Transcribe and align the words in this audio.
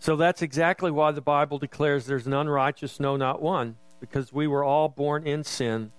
So 0.00 0.16
that's 0.16 0.40
exactly 0.40 0.90
why 0.90 1.12
the 1.12 1.20
Bible 1.20 1.58
declares 1.58 2.06
there's 2.06 2.26
none 2.26 2.48
righteous, 2.48 2.98
no, 2.98 3.16
not 3.16 3.42
one, 3.42 3.76
because 4.00 4.32
we 4.32 4.46
were 4.46 4.64
all 4.64 4.88
born 4.88 5.26
in 5.26 5.44
sin. 5.44 5.92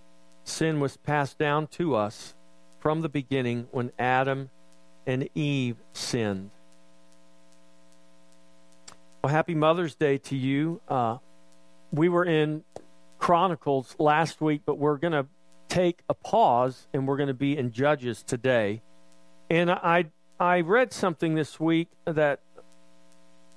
Sin 0.44 0.79
was 0.79 0.97
passed 0.97 1.38
down 1.38 1.68
to 1.68 1.96
us 1.96 2.33
from 2.79 3.01
the 3.01 3.10
beginning 3.10 3.68
when 3.69 3.92
Adam 4.00 4.50
and 5.06 5.29
Eve 5.36 5.78
sinned. 5.94 6.50
Well, 9.24 9.32
happy 9.32 9.54
Mother's 9.54 9.94
Day 9.94 10.18
to 10.18 10.36
you. 10.36 10.81
Uh, 10.88 11.18
we 11.92 12.10
were 12.10 12.26
in 12.26 12.63
Chronicles 13.20 13.96
last 13.99 14.42
week, 14.42 14.63
but 14.65 14.79
we're 14.79 14.97
going 14.97 15.13
to 15.13 15.28
take 15.70 16.02
a 16.09 16.16
pause 16.16 16.88
and 16.91 17.08
we're 17.08 17.18
going 17.18 17.27
to 17.27 17.36
be 17.36 17.55
in 17.55 17.72
Judges 17.72 18.24
today. 18.24 18.82
And 19.52 19.70
I 19.70 20.05
I 20.40 20.62
read 20.62 20.91
something 20.91 21.36
this 21.36 21.60
week 21.60 21.90
that 22.05 22.40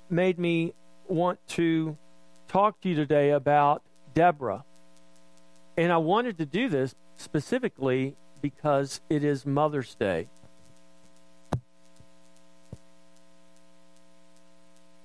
made 0.09 0.39
me 0.39 0.73
want 1.07 1.39
to 1.49 1.97
talk 2.47 2.79
to 2.81 2.89
you 2.89 2.95
today 2.95 3.31
about 3.31 3.83
Deborah. 4.13 4.63
And 5.77 5.91
I 5.91 5.97
wanted 5.97 6.37
to 6.37 6.45
do 6.45 6.69
this 6.69 6.95
specifically 7.17 8.15
because 8.41 9.01
it 9.09 9.23
is 9.23 9.45
Mother's 9.45 9.95
Day. 9.95 10.27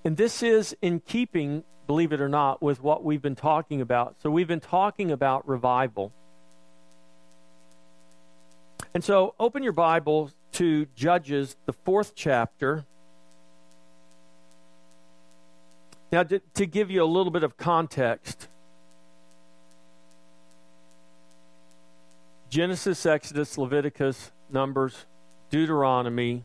And 0.05 0.17
this 0.17 0.43
is 0.43 0.75
in 0.81 1.01
keeping, 1.01 1.65
believe 1.87 2.13
it 2.13 2.21
or 2.21 2.29
not, 2.29 2.63
with 2.63 2.83
what 2.83 3.05
we've 3.05 3.21
been 3.21 3.37
talking 3.37 3.81
about. 3.81 4.17
So 4.23 4.31
we've 4.31 4.49
been 4.49 4.61
talking 4.61 5.11
about 5.11 5.47
revival. 5.47 6.13
And 8.95 9.05
so 9.05 9.35
open 9.39 9.63
your 9.63 9.73
Bible 9.73 10.31
to 10.53 10.87
Judges, 10.97 11.57
the 11.67 11.73
fourth 11.73 12.15
chapter. 12.15 12.87
Now, 16.13 16.25
to, 16.25 16.41
to 16.55 16.67
give 16.67 16.91
you 16.91 17.03
a 17.03 17.07
little 17.07 17.31
bit 17.31 17.45
of 17.45 17.57
context, 17.57 18.49
Genesis, 22.49 23.07
Exodus, 23.07 23.57
Leviticus, 23.57 24.33
Numbers, 24.51 25.07
Deuteronomy, 25.51 26.45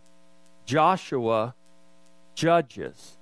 Joshua, 0.66 1.56
Judges. 2.36 3.18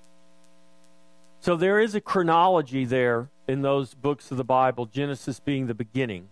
So 1.39 1.55
there 1.55 1.79
is 1.79 1.95
a 1.95 2.01
chronology 2.01 2.83
there 2.83 3.29
in 3.47 3.61
those 3.61 3.93
books 3.93 4.31
of 4.31 4.37
the 4.37 4.43
Bible, 4.43 4.85
Genesis 4.85 5.39
being 5.39 5.67
the 5.67 5.73
beginning. 5.73 6.27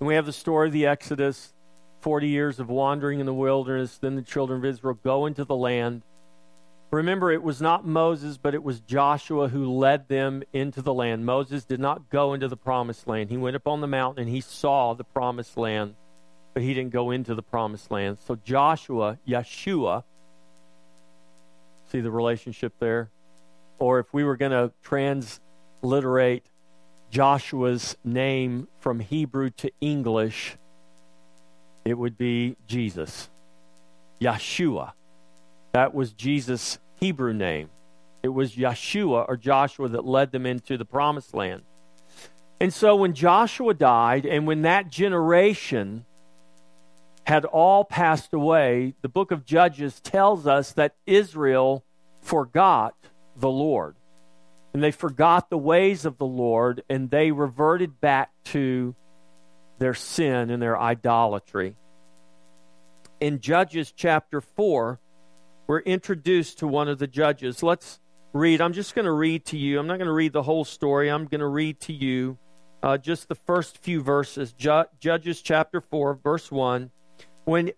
And 0.00 0.06
we 0.06 0.14
have 0.14 0.26
the 0.26 0.32
story 0.32 0.68
of 0.68 0.72
the 0.72 0.86
Exodus, 0.86 1.52
40 2.00 2.28
years 2.28 2.60
of 2.60 2.68
wandering 2.68 3.20
in 3.20 3.26
the 3.26 3.34
wilderness. 3.34 3.98
Then 3.98 4.16
the 4.16 4.22
children 4.22 4.58
of 4.58 4.64
Israel 4.64 4.98
go 5.02 5.26
into 5.26 5.44
the 5.44 5.56
land. 5.56 6.02
Remember, 6.92 7.32
it 7.32 7.42
was 7.42 7.60
not 7.60 7.84
Moses, 7.84 8.38
but 8.38 8.54
it 8.54 8.62
was 8.62 8.80
Joshua 8.80 9.48
who 9.48 9.72
led 9.72 10.08
them 10.08 10.42
into 10.52 10.80
the 10.82 10.94
land. 10.94 11.26
Moses 11.26 11.64
did 11.64 11.80
not 11.80 12.10
go 12.10 12.32
into 12.32 12.48
the 12.48 12.56
promised 12.56 13.06
land. 13.08 13.28
He 13.28 13.36
went 13.36 13.56
up 13.56 13.66
on 13.66 13.80
the 13.80 13.86
mountain 13.88 14.22
and 14.22 14.32
he 14.32 14.40
saw 14.40 14.94
the 14.94 15.04
promised 15.04 15.56
land, 15.56 15.96
but 16.54 16.62
he 16.62 16.74
didn't 16.74 16.92
go 16.92 17.10
into 17.10 17.34
the 17.34 17.42
promised 17.42 17.90
land. 17.90 18.18
So 18.26 18.36
Joshua, 18.36 19.18
Yeshua, 19.28 20.04
see 21.90 22.00
the 22.00 22.10
relationship 22.10 22.72
there? 22.78 23.10
Or 23.78 23.98
if 23.98 24.12
we 24.14 24.24
were 24.24 24.36
going 24.36 24.52
to 24.52 24.72
transliterate 24.82 26.46
Joshua's 27.10 27.96
name 28.04 28.68
from 28.78 29.00
Hebrew 29.00 29.50
to 29.50 29.70
English, 29.80 30.56
it 31.84 31.94
would 31.94 32.16
be 32.16 32.56
Jesus. 32.66 33.28
Yeshua. 34.20 34.92
That 35.76 35.92
was 35.92 36.14
Jesus' 36.14 36.78
Hebrew 36.94 37.34
name. 37.34 37.68
It 38.22 38.30
was 38.30 38.56
Yeshua 38.56 39.26
or 39.28 39.36
Joshua 39.36 39.90
that 39.90 40.06
led 40.06 40.32
them 40.32 40.46
into 40.46 40.78
the 40.78 40.86
promised 40.86 41.34
land. 41.34 41.64
And 42.58 42.72
so 42.72 42.96
when 42.96 43.12
Joshua 43.12 43.74
died 43.74 44.24
and 44.24 44.46
when 44.46 44.62
that 44.62 44.88
generation 44.88 46.06
had 47.26 47.44
all 47.44 47.84
passed 47.84 48.32
away, 48.32 48.94
the 49.02 49.10
book 49.10 49.32
of 49.32 49.44
Judges 49.44 50.00
tells 50.00 50.46
us 50.46 50.72
that 50.72 50.94
Israel 51.04 51.84
forgot 52.22 52.94
the 53.36 53.50
Lord. 53.50 53.96
And 54.72 54.82
they 54.82 54.92
forgot 54.92 55.50
the 55.50 55.58
ways 55.58 56.06
of 56.06 56.16
the 56.16 56.24
Lord 56.24 56.84
and 56.88 57.10
they 57.10 57.32
reverted 57.32 58.00
back 58.00 58.30
to 58.44 58.94
their 59.78 59.92
sin 59.92 60.48
and 60.48 60.62
their 60.62 60.80
idolatry. 60.80 61.76
In 63.20 63.40
Judges 63.40 63.92
chapter 63.94 64.40
4, 64.40 65.00
we're 65.66 65.80
introduced 65.80 66.58
to 66.58 66.66
one 66.66 66.88
of 66.88 66.98
the 66.98 67.06
judges. 67.06 67.62
Let's 67.62 68.00
read. 68.32 68.60
I'm 68.60 68.72
just 68.72 68.94
going 68.94 69.04
to 69.06 69.12
read 69.12 69.44
to 69.46 69.58
you. 69.58 69.78
I'm 69.78 69.86
not 69.86 69.98
going 69.98 70.06
to 70.06 70.12
read 70.12 70.32
the 70.32 70.42
whole 70.42 70.64
story. 70.64 71.10
I'm 71.10 71.26
going 71.26 71.40
to 71.40 71.46
read 71.46 71.80
to 71.80 71.92
you 71.92 72.38
uh, 72.82 72.98
just 72.98 73.28
the 73.28 73.34
first 73.34 73.78
few 73.78 74.00
verses. 74.00 74.52
Ju- 74.52 74.84
Judges 75.00 75.42
chapter 75.42 75.80
4, 75.80 76.14
verse 76.22 76.50
1. 76.52 76.90
When 77.44 77.72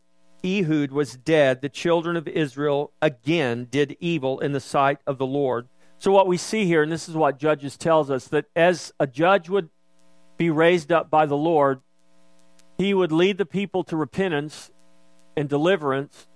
Ehud 0.44 0.92
was 0.92 1.16
dead, 1.16 1.62
the 1.62 1.68
children 1.68 2.16
of 2.16 2.28
Israel 2.28 2.92
again 3.00 3.66
did 3.70 3.96
evil 4.00 4.38
in 4.40 4.52
the 4.52 4.60
sight 4.60 4.98
of 5.06 5.18
the 5.18 5.26
Lord. 5.26 5.68
So, 5.98 6.12
what 6.12 6.28
we 6.28 6.36
see 6.36 6.64
here, 6.64 6.82
and 6.82 6.92
this 6.92 7.08
is 7.08 7.16
what 7.16 7.38
Judges 7.38 7.76
tells 7.76 8.10
us, 8.10 8.28
that 8.28 8.46
as 8.54 8.92
a 9.00 9.06
judge 9.06 9.48
would 9.48 9.68
be 10.36 10.50
raised 10.50 10.92
up 10.92 11.10
by 11.10 11.26
the 11.26 11.36
Lord, 11.36 11.80
he 12.76 12.94
would 12.94 13.10
lead 13.10 13.38
the 13.38 13.46
people 13.46 13.82
to 13.84 13.96
repentance 13.96 14.70
and 15.36 15.48
deliverance. 15.48 16.28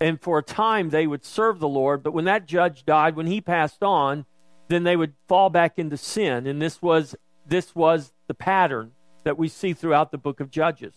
And 0.00 0.20
for 0.20 0.38
a 0.38 0.42
time, 0.42 0.90
they 0.90 1.06
would 1.06 1.24
serve 1.24 1.58
the 1.58 1.68
Lord. 1.68 2.02
But 2.02 2.12
when 2.12 2.26
that 2.26 2.46
judge 2.46 2.84
died, 2.84 3.16
when 3.16 3.26
he 3.26 3.40
passed 3.40 3.82
on, 3.82 4.26
then 4.68 4.84
they 4.84 4.96
would 4.96 5.14
fall 5.26 5.50
back 5.50 5.78
into 5.78 5.96
sin. 5.96 6.46
And 6.46 6.62
this 6.62 6.80
was, 6.80 7.16
this 7.46 7.74
was 7.74 8.12
the 8.28 8.34
pattern 8.34 8.92
that 9.24 9.38
we 9.38 9.48
see 9.48 9.72
throughout 9.72 10.12
the 10.12 10.18
book 10.18 10.40
of 10.40 10.50
Judges. 10.50 10.94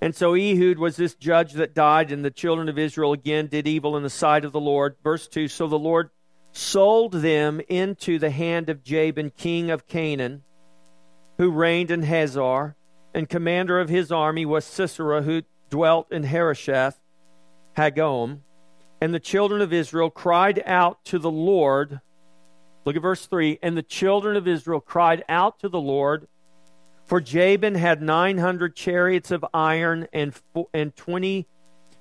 And 0.00 0.14
so 0.14 0.34
Ehud 0.34 0.78
was 0.78 0.96
this 0.96 1.14
judge 1.14 1.54
that 1.54 1.74
died, 1.74 2.12
and 2.12 2.22
the 2.22 2.30
children 2.30 2.68
of 2.68 2.78
Israel 2.78 3.12
again 3.12 3.46
did 3.46 3.66
evil 3.66 3.96
in 3.96 4.02
the 4.02 4.10
sight 4.10 4.44
of 4.44 4.52
the 4.52 4.60
Lord. 4.60 4.96
Verse 5.02 5.26
2 5.28 5.48
So 5.48 5.66
the 5.66 5.78
Lord 5.78 6.10
sold 6.52 7.12
them 7.12 7.60
into 7.68 8.18
the 8.18 8.30
hand 8.30 8.68
of 8.68 8.84
Jabin, 8.84 9.30
king 9.30 9.70
of 9.70 9.86
Canaan, 9.86 10.42
who 11.38 11.50
reigned 11.50 11.90
in 11.90 12.02
Hazor, 12.02 12.76
and 13.14 13.28
commander 13.28 13.80
of 13.80 13.88
his 13.88 14.12
army 14.12 14.44
was 14.44 14.64
Sisera, 14.64 15.22
who 15.22 15.42
dwelt 15.70 16.12
in 16.12 16.24
Harosheth 16.24 17.00
Hagoyim, 17.76 18.40
and 19.00 19.12
the 19.12 19.20
children 19.20 19.60
of 19.60 19.72
Israel 19.72 20.10
cried 20.10 20.62
out 20.64 21.04
to 21.06 21.18
the 21.18 21.30
Lord. 21.30 22.00
Look 22.84 22.96
at 22.96 23.02
verse 23.02 23.26
3. 23.26 23.58
And 23.62 23.76
the 23.76 23.82
children 23.82 24.36
of 24.36 24.48
Israel 24.48 24.80
cried 24.80 25.24
out 25.28 25.60
to 25.60 25.68
the 25.68 25.80
Lord, 25.80 26.28
for 27.04 27.20
Jabin 27.20 27.74
had 27.74 28.00
900 28.00 28.74
chariots 28.74 29.30
of 29.30 29.44
iron, 29.52 30.08
and, 30.12 30.32
and, 30.72 30.96
20, 30.96 31.46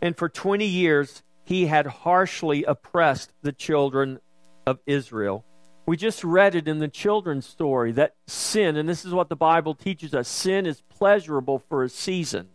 and 0.01 0.17
for 0.17 0.29
20 0.29 0.65
years 0.65 1.23
he 1.43 1.65
had 1.65 1.85
harshly 1.85 2.63
oppressed 2.63 3.33
the 3.41 3.51
children 3.51 4.19
of 4.65 4.79
Israel. 4.85 5.43
We 5.85 5.97
just 5.97 6.23
read 6.23 6.55
it 6.55 6.69
in 6.69 6.79
the 6.79 6.87
children's 6.87 7.45
story 7.45 7.91
that 7.93 8.15
sin, 8.27 8.77
and 8.77 8.87
this 8.87 9.03
is 9.03 9.13
what 9.13 9.27
the 9.27 9.35
Bible 9.35 9.75
teaches 9.75 10.13
us 10.13 10.29
sin 10.29 10.65
is 10.65 10.79
pleasurable 10.79 11.59
for 11.67 11.83
a 11.83 11.89
season 11.89 12.47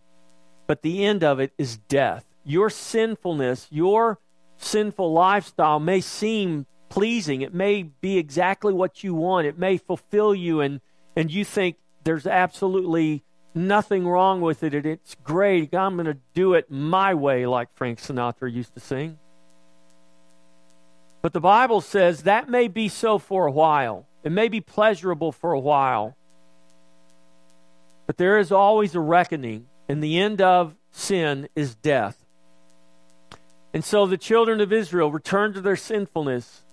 but 0.69 0.83
the 0.83 1.05
end 1.05 1.25
of 1.25 1.41
it 1.41 1.53
is 1.59 1.79
death. 1.79 2.25
Your 2.49 2.71
sinfulness, 2.71 3.67
your 3.71 4.19
sinful 4.57 5.13
lifestyle 5.13 5.79
may 5.79 6.01
seem 6.01 6.65
pleasing. 6.89 7.43
It 7.43 7.53
may 7.53 7.83
be 7.83 8.17
exactly 8.17 8.73
what 8.73 9.05
you 9.05 9.15
want. 9.15 9.47
It 9.47 9.59
may 9.59 9.77
fulfill 9.77 10.35
you, 10.35 10.63
and, 10.63 10.81
and 11.15 11.31
you 11.31 11.45
think 11.45 11.77
there's 12.05 12.27
absolutely 12.27 13.23
nothing 13.55 14.09
wrong 14.09 14.41
with 14.41 14.63
it. 14.63 14.75
It's 14.75 15.15
great. 15.23 15.75
I'm 15.75 15.97
going 15.97 16.07
to 16.07 16.17
do 16.33 16.55
it 16.55 16.71
my 16.71 17.13
way, 17.13 17.45
like 17.45 17.69
Frank 17.75 17.99
Sinatra 17.99 18.51
used 18.51 18.73
to 18.73 18.81
sing. 18.81 19.19
But 21.21 21.35
the 21.35 21.41
Bible 21.41 21.83
says 21.83 22.23
that 22.23 22.49
may 22.49 22.67
be 22.67 22.89
so 22.89 23.19
for 23.19 23.47
a 23.47 23.53
while. 23.53 24.07
It 24.25 24.33
may 24.33 24.49
be 24.49 24.63
pleasurable 24.63 25.33
for 25.33 25.53
a 25.53 25.61
while. 25.61 26.17
But 28.07 28.17
there 28.17 28.39
is 28.39 28.51
always 28.51 28.95
a 28.95 29.01
reckoning 29.01 29.67
and 29.87 30.03
the 30.03 30.19
end 30.19 30.41
of 30.41 30.77
sin 30.91 31.51
is 31.55 31.75
death. 31.75 32.25
And 33.75 33.85
so 33.85 34.07
the 34.07 34.17
children 34.17 34.61
of 34.61 34.73
Israel 34.73 35.11
returned 35.11 35.55
to 35.55 35.61
their 35.61 35.77
sinfulness, 35.77 36.65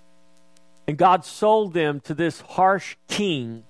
and 0.88 0.98
God 0.98 1.26
sold 1.26 1.74
them 1.74 2.00
to 2.02 2.14
this 2.14 2.42
harsh 2.42 2.96
king. 3.08 3.64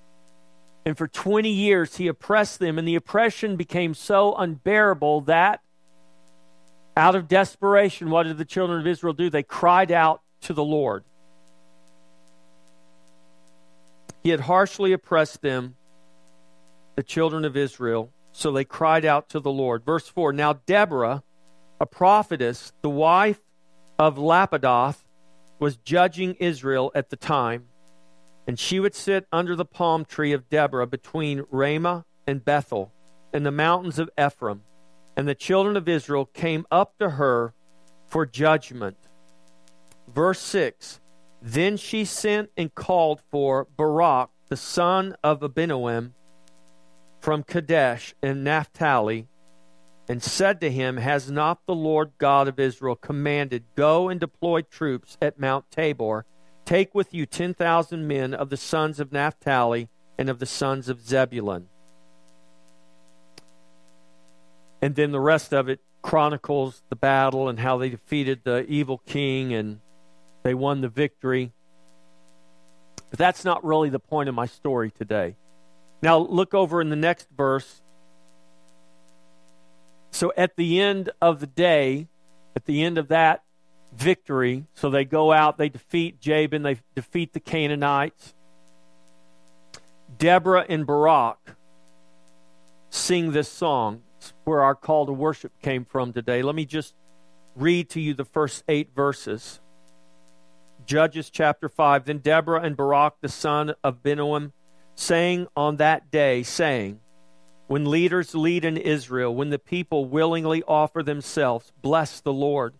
And 0.84 0.96
for 0.96 1.08
20 1.08 1.48
years, 1.48 1.96
he 1.96 2.06
oppressed 2.06 2.60
them, 2.60 2.78
and 2.78 2.86
the 2.86 2.94
oppression 2.94 3.56
became 3.56 3.94
so 3.94 4.34
unbearable 4.34 5.22
that 5.22 5.60
out 6.96 7.14
of 7.14 7.28
desperation, 7.28 8.10
what 8.10 8.22
did 8.22 8.38
the 8.38 8.44
children 8.44 8.80
of 8.80 8.86
Israel 8.86 9.12
do? 9.12 9.28
They 9.28 9.42
cried 9.42 9.92
out 9.92 10.22
to 10.42 10.54
the 10.54 10.64
Lord. 10.64 11.04
He 14.22 14.30
had 14.30 14.40
harshly 14.40 14.92
oppressed 14.92 15.42
them, 15.42 15.76
the 16.94 17.02
children 17.02 17.44
of 17.44 17.56
Israel. 17.56 18.10
So 18.32 18.50
they 18.50 18.64
cried 18.64 19.04
out 19.04 19.28
to 19.30 19.40
the 19.40 19.50
Lord. 19.50 19.84
Verse 19.84 20.08
4 20.08 20.32
Now 20.32 20.54
Deborah, 20.54 21.22
a 21.80 21.86
prophetess, 21.86 22.72
the 22.82 22.90
wife 22.90 23.40
of 23.98 24.16
Lapidoth, 24.16 25.04
was 25.58 25.76
judging 25.76 26.34
Israel 26.34 26.92
at 26.94 27.10
the 27.10 27.16
time, 27.16 27.66
and 28.46 28.58
she 28.58 28.78
would 28.78 28.94
sit 28.94 29.26
under 29.32 29.56
the 29.56 29.64
palm 29.64 30.04
tree 30.04 30.32
of 30.32 30.48
Deborah 30.48 30.86
between 30.86 31.44
Ramah 31.50 32.04
and 32.26 32.44
Bethel 32.44 32.92
in 33.32 33.42
the 33.42 33.50
mountains 33.50 33.98
of 33.98 34.10
Ephraim. 34.18 34.62
And 35.16 35.26
the 35.26 35.34
children 35.34 35.76
of 35.76 35.88
Israel 35.88 36.26
came 36.26 36.66
up 36.70 36.98
to 36.98 37.10
her 37.10 37.54
for 38.06 38.26
judgment. 38.26 38.96
Verse 40.08 40.40
6 40.40 41.00
Then 41.40 41.76
she 41.76 42.04
sent 42.04 42.50
and 42.56 42.74
called 42.74 43.20
for 43.30 43.66
Barak, 43.76 44.30
the 44.48 44.56
son 44.56 45.16
of 45.24 45.40
Abinoam, 45.40 46.12
from 47.20 47.42
Kadesh 47.42 48.14
in 48.22 48.44
Naphtali, 48.44 49.26
and 50.08 50.22
said 50.22 50.60
to 50.60 50.70
him, 50.70 50.96
Has 50.98 51.30
not 51.30 51.66
the 51.66 51.74
Lord 51.74 52.12
God 52.18 52.48
of 52.48 52.60
Israel 52.60 52.96
commanded, 52.96 53.64
Go 53.74 54.08
and 54.08 54.20
deploy 54.20 54.62
troops 54.62 55.16
at 55.20 55.38
Mount 55.38 55.70
Tabor? 55.70 56.24
Take 56.64 56.94
with 56.94 57.14
you 57.14 57.26
10,000 57.26 58.06
men 58.06 58.34
of 58.34 58.50
the 58.50 58.56
sons 58.56 58.98
of 58.98 59.12
Naphtali 59.12 59.88
and 60.18 60.28
of 60.28 60.38
the 60.38 60.46
sons 60.46 60.88
of 60.88 61.00
Zebulun. 61.00 61.68
And 64.82 64.94
then 64.94 65.12
the 65.12 65.20
rest 65.20 65.52
of 65.52 65.68
it 65.68 65.80
chronicles 66.02 66.82
the 66.88 66.96
battle 66.96 67.48
and 67.48 67.58
how 67.58 67.78
they 67.78 67.88
defeated 67.88 68.40
the 68.44 68.64
evil 68.66 68.98
king 69.06 69.52
and 69.52 69.80
they 70.42 70.54
won 70.54 70.80
the 70.80 70.88
victory. 70.88 71.52
But 73.10 73.18
that's 73.18 73.44
not 73.44 73.64
really 73.64 73.88
the 73.88 73.98
point 73.98 74.28
of 74.28 74.34
my 74.34 74.46
story 74.46 74.90
today. 74.90 75.36
Now, 76.02 76.18
look 76.18 76.54
over 76.54 76.80
in 76.80 76.90
the 76.90 76.96
next 76.96 77.28
verse. 77.36 77.82
So, 80.10 80.32
at 80.36 80.56
the 80.56 80.80
end 80.80 81.10
of 81.20 81.40
the 81.40 81.46
day, 81.46 82.08
at 82.54 82.64
the 82.64 82.82
end 82.82 82.98
of 82.98 83.08
that 83.08 83.42
victory, 83.92 84.66
so 84.74 84.90
they 84.90 85.04
go 85.04 85.32
out, 85.32 85.58
they 85.58 85.68
defeat 85.68 86.20
Jabin, 86.20 86.62
they 86.62 86.80
defeat 86.94 87.32
the 87.32 87.40
Canaanites. 87.40 88.34
Deborah 90.18 90.64
and 90.68 90.86
Barak 90.86 91.56
sing 92.90 93.32
this 93.32 93.48
song 93.48 94.02
where 94.44 94.62
our 94.62 94.74
call 94.74 95.06
to 95.06 95.12
worship 95.12 95.52
came 95.60 95.84
from 95.84 96.12
today. 96.12 96.42
Let 96.42 96.54
me 96.54 96.64
just 96.64 96.94
read 97.54 97.90
to 97.90 98.00
you 98.00 98.14
the 98.14 98.24
first 98.24 98.64
eight 98.68 98.90
verses. 98.94 99.60
Judges 100.86 101.30
chapter 101.30 101.68
5. 101.68 102.04
Then 102.04 102.18
Deborah 102.18 102.62
and 102.62 102.76
Barak, 102.76 103.14
the 103.20 103.28
son 103.28 103.74
of 103.82 104.02
Binoam, 104.02 104.52
sang 104.94 105.46
on 105.56 105.76
that 105.76 106.10
day, 106.10 106.42
saying, 106.42 107.00
When 107.68 107.90
leaders 107.90 108.34
lead 108.34 108.64
in 108.64 108.76
Israel, 108.76 109.34
when 109.34 109.50
the 109.50 109.58
people 109.58 110.04
willingly 110.04 110.62
offer 110.68 111.02
themselves, 111.02 111.72
bless 111.82 112.20
the 112.20 112.32
Lord. 112.32 112.74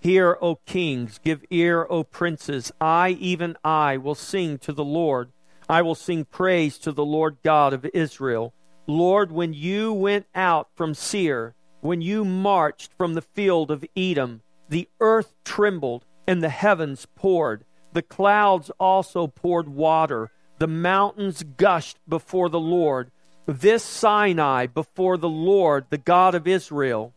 Hear, 0.00 0.36
O 0.40 0.56
kings, 0.66 1.20
give 1.22 1.44
ear, 1.48 1.86
O 1.88 2.02
princes. 2.02 2.72
I, 2.80 3.10
even 3.20 3.56
I, 3.62 3.98
will 3.98 4.16
sing 4.16 4.58
to 4.58 4.72
the 4.72 4.84
Lord. 4.84 5.30
I 5.68 5.82
will 5.82 5.94
sing 5.94 6.24
praise 6.24 6.76
to 6.78 6.90
the 6.90 7.04
Lord 7.04 7.36
God 7.44 7.72
of 7.72 7.86
Israel. 7.94 8.52
Lord, 8.88 9.30
when 9.30 9.54
you 9.54 9.92
went 9.92 10.26
out 10.34 10.68
from 10.74 10.92
Seir, 10.92 11.54
when 11.80 12.00
you 12.00 12.24
marched 12.24 12.92
from 12.98 13.14
the 13.14 13.22
field 13.22 13.70
of 13.70 13.84
Edom, 13.96 14.42
the 14.68 14.88
earth 14.98 15.34
trembled 15.44 16.04
and 16.26 16.42
the 16.42 16.48
heavens 16.48 17.06
poured. 17.14 17.64
The 17.92 18.02
clouds 18.02 18.70
also 18.80 19.28
poured 19.28 19.68
water. 19.68 20.32
The 20.58 20.66
mountains 20.66 21.44
gushed 21.44 21.98
before 22.08 22.48
the 22.48 22.60
Lord. 22.60 23.12
This 23.46 23.82
Sinai 23.82 24.66
before 24.66 25.16
the 25.16 25.28
Lord, 25.28 25.86
the 25.90 25.98
God 25.98 26.34
of 26.34 26.46
Israel. 26.46 27.12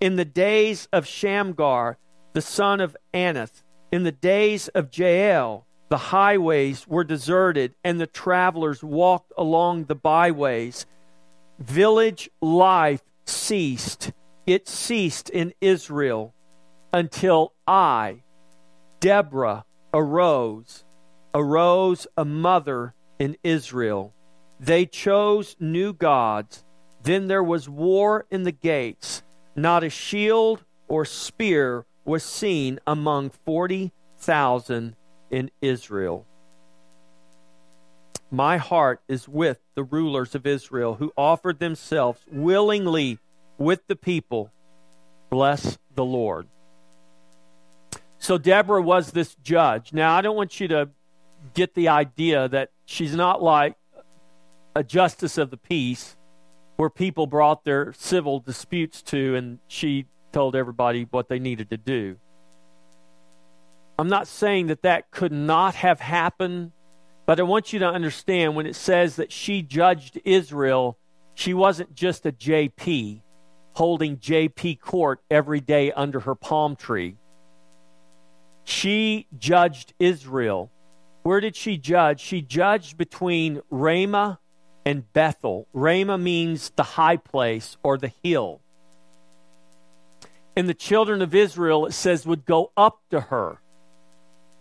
In 0.00 0.16
the 0.16 0.24
days 0.24 0.88
of 0.92 1.06
Shamgar, 1.06 1.98
the 2.32 2.42
son 2.42 2.80
of 2.80 2.96
Anath, 3.12 3.62
in 3.92 4.02
the 4.02 4.12
days 4.12 4.68
of 4.68 4.96
Jael, 4.96 5.66
the 5.88 5.98
highways 5.98 6.86
were 6.86 7.04
deserted, 7.04 7.74
and 7.84 8.00
the 8.00 8.06
travelers 8.06 8.82
walked 8.82 9.32
along 9.36 9.84
the 9.84 9.94
byways 9.94 10.86
village 11.60 12.30
life 12.40 13.02
ceased. 13.26 14.12
It 14.46 14.68
ceased 14.68 15.30
in 15.30 15.52
Israel 15.60 16.34
until 16.92 17.52
I, 17.66 18.22
Deborah, 18.98 19.64
arose, 19.94 20.84
arose 21.34 22.06
a 22.16 22.24
mother 22.24 22.94
in 23.18 23.36
Israel. 23.44 24.14
They 24.60 24.84
chose 24.84 25.56
new 25.58 25.94
gods. 25.94 26.64
Then 27.02 27.28
there 27.28 27.42
was 27.42 27.66
war 27.66 28.26
in 28.30 28.42
the 28.42 28.52
gates. 28.52 29.22
Not 29.56 29.82
a 29.82 29.88
shield 29.88 30.62
or 30.86 31.06
spear 31.06 31.86
was 32.04 32.22
seen 32.22 32.78
among 32.86 33.30
40,000 33.30 34.96
in 35.30 35.50
Israel. 35.62 36.26
My 38.30 38.58
heart 38.58 39.00
is 39.08 39.26
with 39.26 39.60
the 39.74 39.82
rulers 39.82 40.34
of 40.34 40.46
Israel 40.46 40.96
who 40.96 41.10
offered 41.16 41.58
themselves 41.58 42.20
willingly 42.30 43.18
with 43.56 43.86
the 43.86 43.96
people. 43.96 44.52
Bless 45.30 45.78
the 45.94 46.04
Lord. 46.04 46.46
So 48.18 48.36
Deborah 48.36 48.82
was 48.82 49.12
this 49.12 49.34
judge. 49.42 49.94
Now, 49.94 50.14
I 50.14 50.20
don't 50.20 50.36
want 50.36 50.60
you 50.60 50.68
to 50.68 50.90
get 51.54 51.74
the 51.74 51.88
idea 51.88 52.48
that 52.48 52.70
she's 52.84 53.14
not 53.14 53.42
like 53.42 53.74
a 54.74 54.82
justice 54.82 55.38
of 55.38 55.50
the 55.50 55.56
peace 55.56 56.16
where 56.76 56.90
people 56.90 57.26
brought 57.26 57.64
their 57.64 57.92
civil 57.92 58.40
disputes 58.40 59.02
to 59.02 59.34
and 59.34 59.58
she 59.68 60.06
told 60.32 60.56
everybody 60.56 61.06
what 61.10 61.28
they 61.28 61.38
needed 61.38 61.70
to 61.70 61.76
do. 61.76 62.16
I'm 63.98 64.08
not 64.08 64.26
saying 64.26 64.68
that 64.68 64.82
that 64.82 65.10
could 65.10 65.32
not 65.32 65.74
have 65.74 66.00
happened 66.00 66.72
but 67.30 67.38
I 67.38 67.44
want 67.44 67.72
you 67.72 67.78
to 67.78 67.88
understand 67.88 68.56
when 68.56 68.66
it 68.66 68.74
says 68.74 69.14
that 69.14 69.30
she 69.30 69.62
judged 69.62 70.20
Israel, 70.24 70.98
she 71.34 71.54
wasn't 71.54 71.94
just 71.94 72.26
a 72.26 72.32
JP 72.32 73.20
holding 73.74 74.16
JP 74.16 74.80
court 74.80 75.20
every 75.30 75.60
day 75.60 75.92
under 75.92 76.18
her 76.18 76.34
palm 76.34 76.74
tree. 76.74 77.18
She 78.64 79.28
judged 79.38 79.94
Israel. 80.00 80.72
Where 81.22 81.40
did 81.40 81.54
she 81.54 81.76
judge? 81.76 82.18
She 82.18 82.42
judged 82.42 82.98
between 82.98 83.62
Ramah 83.70 84.40
and 84.84 85.12
Bethel. 85.12 85.66
Ramah 85.72 86.18
means 86.18 86.70
the 86.76 86.82
high 86.82 87.16
place 87.16 87.76
or 87.82 87.98
the 87.98 88.12
hill. 88.22 88.60
And 90.56 90.68
the 90.68 90.74
children 90.74 91.22
of 91.22 91.34
Israel, 91.34 91.86
it 91.86 91.92
says, 91.92 92.26
would 92.26 92.44
go 92.44 92.72
up 92.76 93.00
to 93.10 93.20
her. 93.20 93.60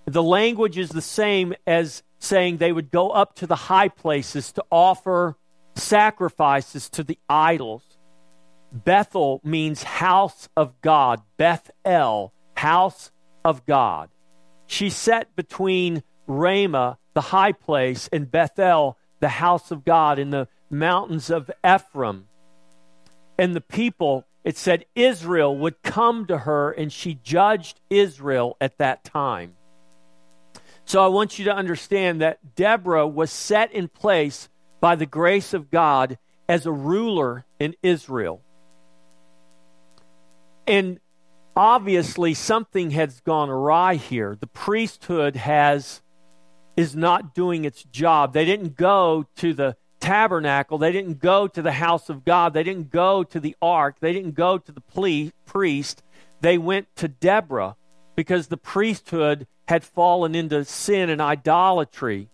The 0.05 0.23
language 0.23 0.77
is 0.77 0.89
the 0.89 1.01
same 1.01 1.53
as 1.67 2.03
saying 2.19 2.57
they 2.57 2.71
would 2.71 2.91
go 2.91 3.09
up 3.09 3.35
to 3.35 3.47
the 3.47 3.55
high 3.55 3.89
places 3.89 4.51
to 4.53 4.63
offer 4.69 5.35
sacrifices 5.75 6.89
to 6.89 7.03
the 7.03 7.17
idols. 7.29 7.83
Bethel 8.71 9.41
means 9.43 9.83
house 9.83 10.49
of 10.55 10.79
God. 10.81 11.21
Bethel, 11.37 12.33
house 12.55 13.11
of 13.43 13.65
God. 13.65 14.09
She 14.67 14.89
sat 14.89 15.35
between 15.35 16.03
Ramah, 16.27 16.99
the 17.15 17.21
high 17.21 17.53
place, 17.53 18.07
and 18.13 18.29
Bethel, 18.29 18.97
the 19.19 19.29
house 19.29 19.71
of 19.71 19.85
God, 19.85 20.19
in 20.19 20.29
the 20.29 20.47
mountains 20.69 21.29
of 21.29 21.51
Ephraim. 21.65 22.27
And 23.37 23.55
the 23.55 23.61
people, 23.61 24.25
it 24.43 24.57
said 24.57 24.85
Israel 24.95 25.57
would 25.57 25.81
come 25.81 26.25
to 26.27 26.39
her, 26.39 26.71
and 26.71 26.91
she 26.91 27.19
judged 27.23 27.79
Israel 27.89 28.57
at 28.59 28.77
that 28.77 29.03
time. 29.03 29.55
So 30.85 31.03
I 31.03 31.07
want 31.07 31.37
you 31.37 31.45
to 31.45 31.55
understand 31.55 32.21
that 32.21 32.55
Deborah 32.55 33.07
was 33.07 33.31
set 33.31 33.71
in 33.71 33.87
place 33.87 34.49
by 34.79 34.95
the 34.95 35.05
grace 35.05 35.53
of 35.53 35.69
God 35.69 36.17
as 36.47 36.65
a 36.65 36.71
ruler 36.71 37.45
in 37.59 37.75
Israel. 37.83 38.41
And 40.65 40.99
obviously 41.55 42.33
something 42.33 42.91
has 42.91 43.19
gone 43.21 43.49
awry 43.49 43.95
here. 43.95 44.37
The 44.39 44.47
priesthood 44.47 45.35
has 45.35 46.01
is 46.79 46.95
not 46.95 47.35
doing 47.35 47.65
its 47.65 47.83
job. 47.83 48.31
They 48.31 48.45
didn't 48.45 48.77
go 48.77 49.25
to 49.35 49.53
the 49.53 49.75
tabernacle, 49.99 50.77
they 50.77 50.93
didn't 50.93 51.19
go 51.19 51.45
to 51.45 51.61
the 51.61 51.73
house 51.73 52.09
of 52.09 52.23
God, 52.23 52.53
they 52.53 52.63
didn't 52.63 52.89
go 52.89 53.21
to 53.21 53.37
the 53.37 53.53
ark, 53.61 53.97
they 53.99 54.13
didn't 54.13 54.33
go 54.33 54.57
to 54.57 54.71
the 54.71 54.81
priest. 55.45 56.03
They 56.39 56.57
went 56.57 56.87
to 56.95 57.09
Deborah 57.09 57.75
because 58.15 58.47
the 58.47 58.55
priesthood 58.55 59.45
had 59.67 59.83
fallen 59.83 60.35
into 60.35 60.63
sin 60.63 61.09
and 61.09 61.21
idolatry. 61.21 62.29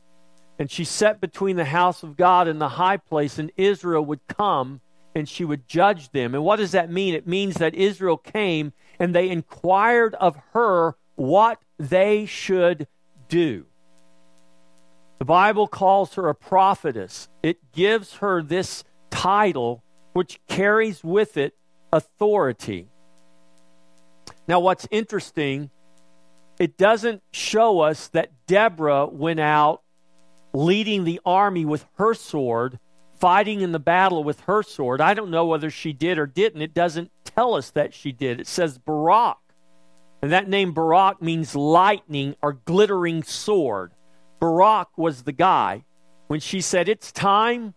And 0.60 0.70
she 0.70 0.84
sat 0.84 1.20
between 1.20 1.56
the 1.56 1.66
house 1.66 2.04
of 2.04 2.16
God 2.16 2.48
and 2.48 2.62
the 2.62 2.70
high 2.70 2.98
place, 2.98 3.40
and 3.40 3.52
Israel 3.58 4.06
would 4.06 4.28
come 4.28 4.80
and 5.16 5.28
she 5.28 5.44
would 5.44 5.68
judge 5.68 6.12
them. 6.12 6.36
And 6.36 6.44
what 6.44 6.58
does 6.58 6.74
that 6.74 6.92
mean? 6.92 7.16
It 7.16 7.26
means 7.26 7.56
that 7.56 7.74
Israel 7.74 8.18
came 8.18 8.74
and 9.00 9.16
they 9.16 9.28
inquired 9.28 10.14
of 10.16 10.38
her 10.54 10.98
what 11.16 11.60
they 11.80 12.28
should 12.28 12.86
do. 13.28 13.66
The 15.20 15.26
Bible 15.26 15.68
calls 15.68 16.16
her 16.16 16.28
a 16.28 16.36
prophetess, 16.36 17.30
it 17.42 17.72
gives 17.72 18.16
her 18.16 18.44
this 18.44 18.84
title, 19.10 19.84
which 20.14 20.40
carries 20.48 21.04
with 21.04 21.38
it 21.38 21.56
authority. 21.92 22.90
Now, 24.48 24.60
what's 24.60 24.88
interesting 24.92 25.72
it 26.60 26.78
doesn't 26.78 27.22
show 27.32 27.82
us 27.82 28.08
that 28.10 28.32
Deborah 28.48 29.08
went 29.08 29.40
out 29.40 29.82
leading 30.54 31.04
the 31.04 31.20
army 31.26 31.66
with 31.66 31.86
her 31.96 32.14
sword, 32.14 32.80
fighting 33.20 33.62
in 33.62 33.74
the 33.74 33.80
battle 33.80 34.24
with 34.24 34.40
her 34.42 34.64
sword. 34.64 35.02
I 35.02 35.14
don't 35.14 35.32
know 35.32 35.46
whether 35.46 35.70
she 35.70 35.92
did 35.92 36.18
or 36.18 36.26
didn't. 36.26 36.62
It 36.62 36.74
doesn't 36.74 37.12
tell 37.26 37.56
us 37.56 37.72
that 37.72 37.94
she 37.94 38.12
did. 38.12 38.40
It 38.40 38.48
says 38.48 38.78
Barak. 38.78 39.38
And 40.22 40.32
that 40.32 40.48
name 40.48 40.74
Barak 40.74 41.22
means 41.22 41.56
lightning 41.56 42.36
or 42.42 42.54
glittering 42.54 43.24
sword. 43.24 43.92
Barak 44.46 44.96
was 44.96 45.24
the 45.24 45.32
guy. 45.32 45.86
When 46.28 46.40
she 46.40 46.62
said, 46.62 46.88
It's 46.88 47.12
time 47.12 47.74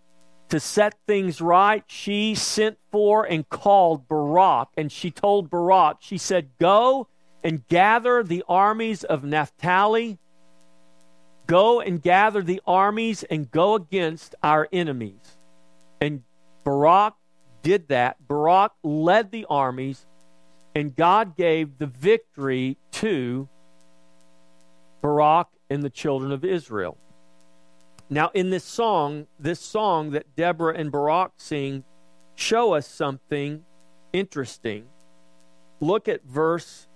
to 0.51 0.61
set 0.61 0.99
things 1.07 1.41
right, 1.41 1.83
she 1.87 2.35
sent 2.35 2.77
for 2.93 3.25
and 3.25 3.49
called 3.49 4.07
Barak. 4.07 4.69
And 4.77 4.93
she 4.93 5.11
told 5.11 5.49
Barak, 5.49 5.97
She 6.01 6.19
said, 6.19 6.51
Go 6.61 7.09
and 7.43 7.67
gather 7.69 8.23
the 8.23 8.45
armies 8.47 9.03
of 9.03 9.25
Naphtali. 9.25 10.19
Go 11.47 11.81
and 11.81 12.03
gather 12.03 12.43
the 12.43 12.61
armies 12.67 13.23
and 13.23 13.51
go 13.51 13.75
against 13.75 14.35
our 14.43 14.69
enemies. 14.71 15.39
And 16.03 16.23
Barak 16.65 17.15
did 17.63 17.89
that. 17.89 18.19
Barak 18.29 18.73
led 18.83 19.31
the 19.31 19.47
armies, 19.49 20.05
and 20.75 20.95
God 20.95 21.35
gave 21.35 21.79
the 21.79 21.87
victory 21.87 22.77
to 22.93 23.49
Barak 25.01 25.49
and 25.71 25.83
the 25.83 25.91
children 25.91 26.33
of 26.33 26.45
Israel. 26.45 26.97
Now, 28.11 28.31
in 28.33 28.51
this 28.51 28.65
song, 28.65 29.27
this 29.39 29.61
song 29.61 30.13
that 30.13 30.35
Deborah 30.35 30.75
and 30.75 30.91
Barak 30.91 31.33
sing, 31.37 31.85
show 32.35 32.73
us 32.73 32.87
something 32.87 33.65
interesting. 34.13 34.87
Look 35.81 36.09
at 36.09 36.25
verse 36.25 36.89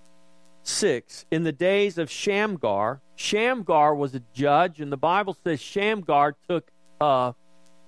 6 0.63 1.25
in 1.29 1.43
the 1.43 1.51
days 1.51 1.97
of 1.97 2.09
Shamgar, 2.09 3.01
Shamgar 3.15 3.93
was 3.93 4.15
a 4.15 4.21
judge, 4.33 4.81
and 4.81 4.91
the 4.91 4.97
Bible 4.97 5.37
says 5.43 5.61
Shamgar 5.61 6.35
took 6.49 6.71
uh, 6.99 7.33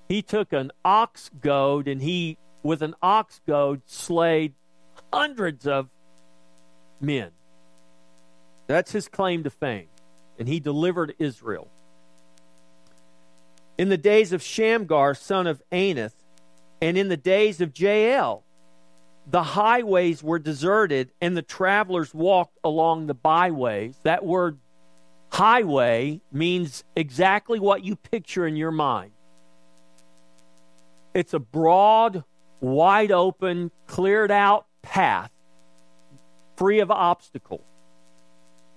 he 0.08 0.22
took 0.22 0.54
an 0.54 0.72
ox 0.84 1.32
goad 1.42 1.88
and 1.88 2.02
he 2.02 2.38
with 2.64 2.82
an 2.82 2.96
ox 3.02 3.42
goad 3.48 3.82
slayed 3.86 4.54
hundreds 5.12 5.66
of 5.66 5.90
men. 7.00 7.32
That's 8.68 8.92
his 8.92 9.08
claim 9.08 9.44
to 9.44 9.50
fame. 9.50 9.88
And 10.38 10.48
he 10.48 10.60
delivered 10.60 11.16
Israel. 11.20 11.70
In 13.78 13.90
the 13.90 13.98
days 13.98 14.32
of 14.32 14.42
Shamgar, 14.42 15.16
son 15.16 15.48
of 15.48 15.62
Anath, 15.72 16.14
and 16.82 16.98
in 16.98 17.10
the 17.10 17.18
days 17.18 17.62
of 17.62 17.78
Jael, 17.78 18.44
the 19.28 19.44
highways 19.44 20.22
were 20.22 20.40
deserted 20.40 21.12
and 21.20 21.36
the 21.36 21.42
travelers 21.42 22.14
walked 22.14 22.58
along 22.64 23.08
the 23.08 23.14
byways. 23.14 24.00
That 24.04 24.26
word 24.26 24.60
highway 25.32 26.22
means 26.32 26.84
exactly 26.96 27.60
what 27.60 27.84
you 27.84 27.96
picture 27.96 28.46
in 28.46 28.56
your 28.56 28.72
mind. 28.72 29.12
It's 31.14 31.34
a 31.34 31.40
broad, 31.40 32.24
wide 32.60 33.12
open, 33.12 33.72
cleared 33.88 34.32
out 34.32 34.68
path, 34.82 35.32
free 36.56 36.80
of 36.80 36.92
obstacles. 36.92 37.62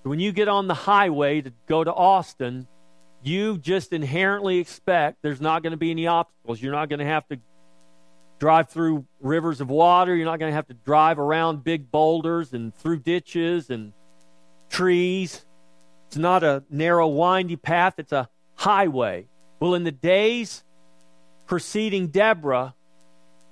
When 0.08 0.20
you 0.20 0.32
get 0.32 0.48
on 0.48 0.68
the 0.68 0.74
highway 0.74 1.42
to 1.42 1.52
go 1.66 1.84
to 1.84 1.92
Austin, 1.92 2.66
you 3.22 3.58
just 3.58 3.92
inherently 3.92 4.56
expect 4.56 5.18
there's 5.20 5.40
not 5.40 5.62
going 5.62 5.72
to 5.72 5.76
be 5.76 5.90
any 5.90 6.06
obstacles. 6.06 6.62
You're 6.62 6.72
not 6.72 6.88
going 6.88 7.00
to 7.00 7.04
have 7.04 7.28
to 7.28 7.38
drive 8.38 8.70
through 8.70 9.04
rivers 9.20 9.60
of 9.60 9.68
water. 9.68 10.16
You're 10.16 10.24
not 10.24 10.38
going 10.38 10.50
to 10.50 10.56
have 10.56 10.68
to 10.68 10.74
drive 10.74 11.18
around 11.18 11.62
big 11.62 11.90
boulders 11.90 12.54
and 12.54 12.74
through 12.74 13.00
ditches 13.00 13.68
and 13.68 13.92
trees. 14.70 15.44
It's 16.06 16.16
not 16.16 16.42
a 16.42 16.64
narrow, 16.70 17.08
windy 17.08 17.56
path, 17.56 17.94
it's 17.98 18.12
a 18.12 18.30
highway. 18.54 19.26
Well, 19.60 19.74
in 19.74 19.84
the 19.84 19.92
days 19.92 20.64
preceding 21.44 22.08
Deborah, 22.08 22.74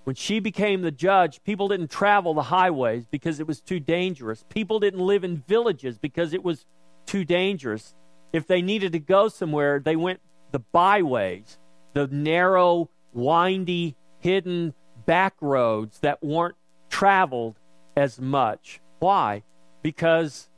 when 0.07 0.15
she 0.15 0.39
became 0.39 0.83
the 0.83 0.93
judge, 0.93 1.43
people 1.43 1.67
didn't 1.67 1.91
travel 1.91 2.33
the 2.33 2.45
highways 2.45 3.07
because 3.07 3.41
it 3.41 3.47
was 3.49 3.61
too 3.61 3.81
dangerous. 3.81 4.45
People 4.49 4.79
didn't 4.79 5.01
live 5.01 5.25
in 5.25 5.39
villages 5.49 5.99
because 5.99 6.33
it 6.33 6.45
was 6.45 6.65
too 7.07 7.25
dangerous. 7.25 7.93
If 8.33 8.47
they 8.47 8.63
needed 8.63 8.93
to 8.93 9.01
go 9.01 9.27
somewhere, 9.27 9.81
they 9.81 9.97
went 9.97 10.21
the 10.53 10.61
byways, 10.61 11.59
the 11.95 12.07
narrow, 12.07 12.89
windy 13.15 13.97
hidden 14.21 14.75
back 15.07 15.35
roads 15.41 15.99
that 15.99 16.23
weren't 16.23 16.55
traveled 16.89 17.59
as 17.97 18.21
much. 18.21 18.81
Why? 19.01 19.43
Because 19.83 20.49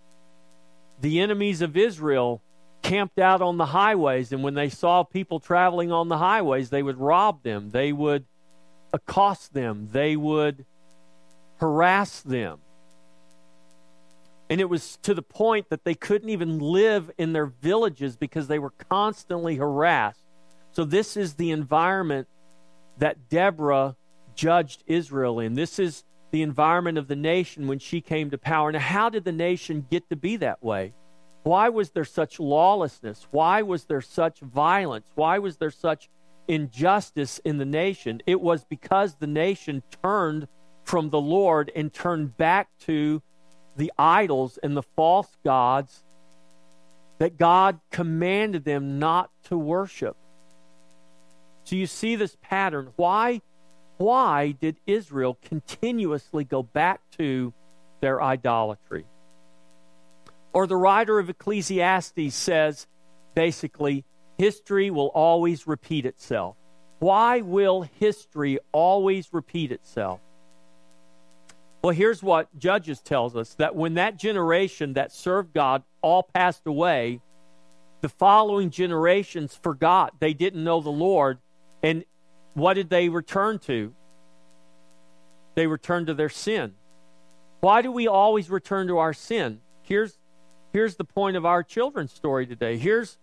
the 1.01 1.21
enemies 1.21 1.63
of 1.63 1.75
Israel 1.75 2.43
camped 2.83 3.19
out 3.19 3.41
on 3.41 3.57
the 3.57 3.67
highways, 3.67 4.31
and 4.31 4.43
when 4.43 4.53
they 4.53 4.69
saw 4.69 5.05
people 5.05 5.41
traveling 5.41 5.91
on 5.91 6.09
the 6.09 6.19
highways, 6.19 6.69
they 6.69 6.83
would 6.83 6.99
rob 6.99 7.43
them, 7.43 7.71
they 7.71 7.95
would 7.95 8.27
accost 8.93 9.55
them, 9.55 9.89
they 9.93 10.17
would 10.17 10.65
harass 11.59 12.21
them. 12.21 12.61
And 14.51 14.61
it 14.61 14.69
was 14.69 14.99
to 15.03 15.13
the 15.13 15.23
point 15.23 15.69
that 15.69 15.85
they 15.85 15.95
couldn't 15.95 16.31
even 16.31 16.59
live 16.59 17.11
in 17.19 17.33
their 17.33 17.47
villages 17.47 18.17
because 18.17 18.49
they 18.49 18.59
were 18.59 18.71
constantly 18.71 19.57
harassed. 19.57 20.25
So, 20.73 20.85
this 20.85 21.17
is 21.17 21.35
the 21.35 21.51
environment 21.51 22.29
that 22.99 23.29
Deborah 23.29 23.97
judged 24.35 24.85
Israel 24.87 25.41
in. 25.41 25.55
This 25.55 25.79
is 25.79 26.05
the 26.31 26.43
environment 26.43 26.99
of 26.99 27.09
the 27.09 27.17
nation 27.17 27.67
when 27.67 27.79
she 27.79 28.01
came 28.01 28.31
to 28.31 28.39
power. 28.39 28.71
Now, 28.73 28.79
how 28.79 29.09
did 29.09 29.25
the 29.25 29.33
nation 29.33 29.87
get 29.91 30.09
to 30.11 30.17
be 30.17 30.37
that 30.37 30.63
way? 30.63 30.95
Why 31.43 31.69
was 31.69 31.91
there 31.91 32.05
such 32.05 32.39
lawlessness? 32.39 33.27
Why 33.31 33.63
was 33.63 33.85
there 33.85 34.01
such 34.01 34.41
violence? 34.41 35.11
Why 35.15 35.39
was 35.39 35.57
there 35.57 35.71
such 35.71 36.09
injustice 36.49 37.39
in 37.45 37.59
the 37.59 37.65
nation? 37.65 38.23
It 38.27 38.41
was 38.41 38.65
because 38.65 39.15
the 39.15 39.27
nation 39.27 39.83
turned 40.03 40.49
from 40.85 41.11
the 41.11 41.21
Lord 41.21 41.71
and 41.77 41.93
turned 41.93 42.37
back 42.37 42.71
to 42.81 43.23
the 43.77 43.93
idols 43.99 44.59
and 44.63 44.77
the 44.77 44.83
false 44.83 45.29
gods 45.45 46.03
that 47.19 47.37
God 47.37 47.79
commanded 47.91 48.65
them 48.65 48.99
not 48.99 49.31
to 49.45 49.59
worship. 49.59 50.17
So 51.65 51.77
you 51.77 51.87
see 51.87 52.17
this 52.17 52.37
pattern. 52.41 52.93
Why, 52.97 53.43
why 53.99 54.53
did 54.53 54.77
Israel 54.87 55.39
continuously 55.45 56.45
go 56.45 56.63
back 56.63 57.01
to 57.19 57.53
their 58.01 58.23
idolatry? 58.23 59.05
Or 60.53 60.67
the 60.67 60.77
writer 60.77 61.19
of 61.19 61.29
Ecclesiastes 61.29 62.35
says 62.35 62.87
basically, 63.35 64.05
history 64.39 64.91
will 64.91 65.09
always 65.09 65.67
repeat 65.67 66.07
itself. 66.07 66.57
Why 67.01 67.43
will 67.43 67.83
history 67.83 68.59
always 68.73 69.29
repeat 69.33 69.71
itself? 69.73 70.21
Well, 71.83 71.95
here's 71.95 72.23
what 72.23 72.49
Judges 72.59 73.01
tells 73.01 73.37
us 73.37 73.55
that 73.55 73.77
when 73.77 73.95
that 73.95 74.17
generation 74.17 74.95
that 74.95 75.13
served 75.13 75.53
God 75.53 75.83
all 76.03 76.23
passed 76.23 76.67
away, 76.67 77.21
the 78.01 78.09
following 78.09 78.71
generations 78.71 79.55
forgot. 79.55 80.21
They 80.21 80.33
didn't 80.33 80.63
know 80.63 80.81
the 80.81 80.91
Lord, 80.91 81.39
and 81.83 82.05
what 82.55 82.75
did 82.75 82.91
they 82.91 83.09
return 83.09 83.59
to? 83.61 83.95
They 85.55 85.67
returned 85.67 86.07
to 86.07 86.15
their 86.15 86.29
sin. 86.29 86.75
Why 87.61 87.83
do 87.83 87.91
we 87.91 88.07
always 88.07 88.51
return 88.51 88.87
to 88.89 88.99
our 88.99 89.13
sin? 89.13 89.61
Here's, 89.83 90.19
here's 90.73 90.97
the 90.97 91.05
point 91.05 91.37
of 91.37 91.45
our 91.45 91.63
children's 91.63 92.13
story 92.13 92.47
today. 92.47 92.77
Here's, 92.77 93.19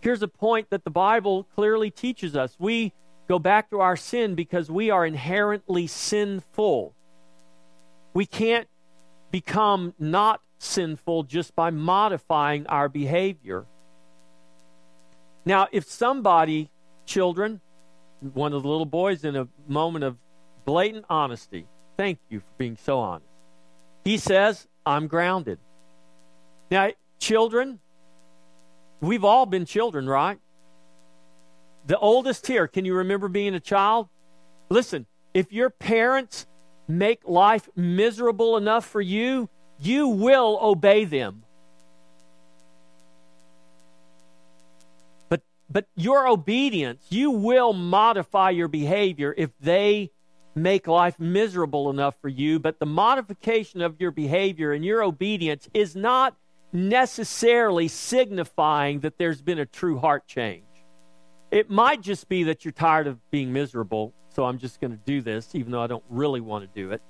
here's 0.00 0.22
a 0.22 0.28
point 0.28 0.70
that 0.70 0.84
the 0.84 0.90
Bible 0.90 1.44
clearly 1.54 1.90
teaches 1.90 2.36
us. 2.36 2.56
We 2.58 2.92
go 3.28 3.38
back 3.38 3.70
to 3.70 3.80
our 3.80 3.96
sin 3.96 4.34
because 4.34 4.70
we 4.70 4.90
are 4.90 5.04
inherently 5.04 5.86
sinful. 5.86 6.94
We 8.14 8.26
can't 8.26 8.68
become 9.30 9.94
not 9.98 10.40
sinful 10.58 11.24
just 11.24 11.54
by 11.54 11.70
modifying 11.70 12.66
our 12.66 12.88
behavior. 12.88 13.66
Now, 15.44 15.68
if 15.72 15.88
somebody, 15.88 16.70
children, 17.04 17.60
one 18.20 18.52
of 18.52 18.62
the 18.62 18.68
little 18.68 18.86
boys 18.86 19.24
in 19.24 19.36
a 19.36 19.48
moment 19.68 20.04
of 20.04 20.16
blatant 20.64 21.06
honesty. 21.08 21.66
Thank 21.96 22.18
you 22.28 22.40
for 22.40 22.46
being 22.58 22.76
so 22.76 22.98
honest. 22.98 23.30
He 24.04 24.18
says, 24.18 24.66
I'm 24.84 25.06
grounded. 25.06 25.58
Now, 26.70 26.90
children, 27.18 27.80
we've 29.00 29.24
all 29.24 29.46
been 29.46 29.64
children, 29.64 30.08
right? 30.08 30.38
The 31.86 31.98
oldest 31.98 32.46
here, 32.46 32.66
can 32.66 32.84
you 32.84 32.94
remember 32.96 33.28
being 33.28 33.54
a 33.54 33.60
child? 33.60 34.08
Listen, 34.68 35.06
if 35.34 35.52
your 35.52 35.70
parents 35.70 36.46
make 36.88 37.20
life 37.26 37.68
miserable 37.76 38.56
enough 38.56 38.86
for 38.86 39.00
you, 39.00 39.48
you 39.78 40.08
will 40.08 40.58
obey 40.60 41.04
them. 41.04 41.44
But 45.28 45.42
but 45.70 45.86
your 45.94 46.26
obedience, 46.26 47.06
you 47.10 47.30
will 47.30 47.72
modify 47.72 48.50
your 48.50 48.68
behavior 48.68 49.34
if 49.36 49.50
they 49.60 50.10
make 50.54 50.86
life 50.86 51.20
miserable 51.20 51.90
enough 51.90 52.16
for 52.20 52.28
you. 52.28 52.58
But 52.58 52.78
the 52.78 52.86
modification 52.86 53.82
of 53.82 54.00
your 54.00 54.10
behavior 54.10 54.72
and 54.72 54.84
your 54.84 55.02
obedience 55.02 55.68
is 55.74 55.94
not 55.94 56.34
necessarily 56.76 57.88
signifying 57.88 59.00
that 59.00 59.16
there's 59.16 59.40
been 59.40 59.58
a 59.58 59.66
true 59.66 59.98
heart 59.98 60.26
change. 60.26 60.64
It 61.50 61.70
might 61.70 62.02
just 62.02 62.28
be 62.28 62.44
that 62.44 62.64
you're 62.64 62.72
tired 62.72 63.06
of 63.06 63.18
being 63.30 63.52
miserable, 63.52 64.12
so 64.34 64.44
I'm 64.44 64.58
just 64.58 64.80
going 64.80 64.90
to 64.90 65.00
do 65.04 65.22
this, 65.22 65.54
even 65.54 65.72
though 65.72 65.80
I 65.80 65.86
don't 65.86 66.04
really 66.10 66.40
want 66.40 66.70
to 66.70 66.80
do 66.80 66.92
it, 66.92 67.00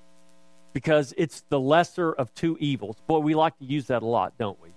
because 0.73 1.12
it's 1.16 1.42
the 1.49 1.58
lesser 1.58 2.12
of 2.12 2.32
two 2.35 2.56
evils. 2.61 2.96
Boy, 3.08 3.18
we 3.18 3.35
like 3.35 3.58
to 3.58 3.64
use 3.64 3.87
that 3.87 4.02
a 4.02 4.06
lot, 4.06 4.38
don't 4.38 4.61
we? 4.62 4.68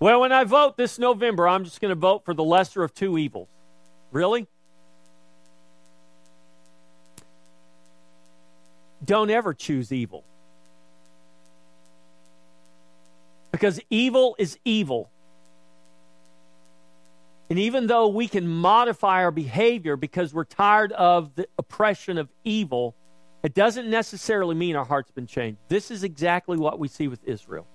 Well, 0.00 0.20
when 0.20 0.32
I 0.32 0.42
vote 0.42 0.76
this 0.76 0.98
November, 0.98 1.46
I'm 1.46 1.62
just 1.62 1.80
going 1.80 1.90
to 1.90 2.00
vote 2.00 2.24
for 2.24 2.34
the 2.34 2.42
lesser 2.42 2.82
of 2.82 2.92
two 2.92 3.16
evils. 3.18 3.48
Really? 4.10 4.48
Don't 9.04 9.30
ever 9.30 9.54
choose 9.54 9.92
evil. 9.92 10.24
Because 13.52 13.78
evil 13.90 14.34
is 14.38 14.58
evil. 14.64 15.10
And 17.50 17.58
even 17.58 17.86
though 17.86 18.08
we 18.08 18.28
can 18.28 18.48
modify 18.48 19.22
our 19.22 19.30
behavior 19.30 19.94
because 19.94 20.32
we're 20.32 20.44
tired 20.44 20.90
of 20.92 21.34
the 21.34 21.46
oppression 21.58 22.16
of 22.16 22.30
evil, 22.44 22.96
it 23.42 23.52
doesn't 23.52 23.90
necessarily 23.90 24.54
mean 24.54 24.74
our 24.74 24.86
heart's 24.86 25.10
been 25.10 25.26
changed. 25.26 25.58
This 25.68 25.90
is 25.90 26.02
exactly 26.02 26.56
what 26.56 26.78
we 26.78 26.88
see 26.88 27.08
with 27.08 27.22
Israel. 27.24 27.66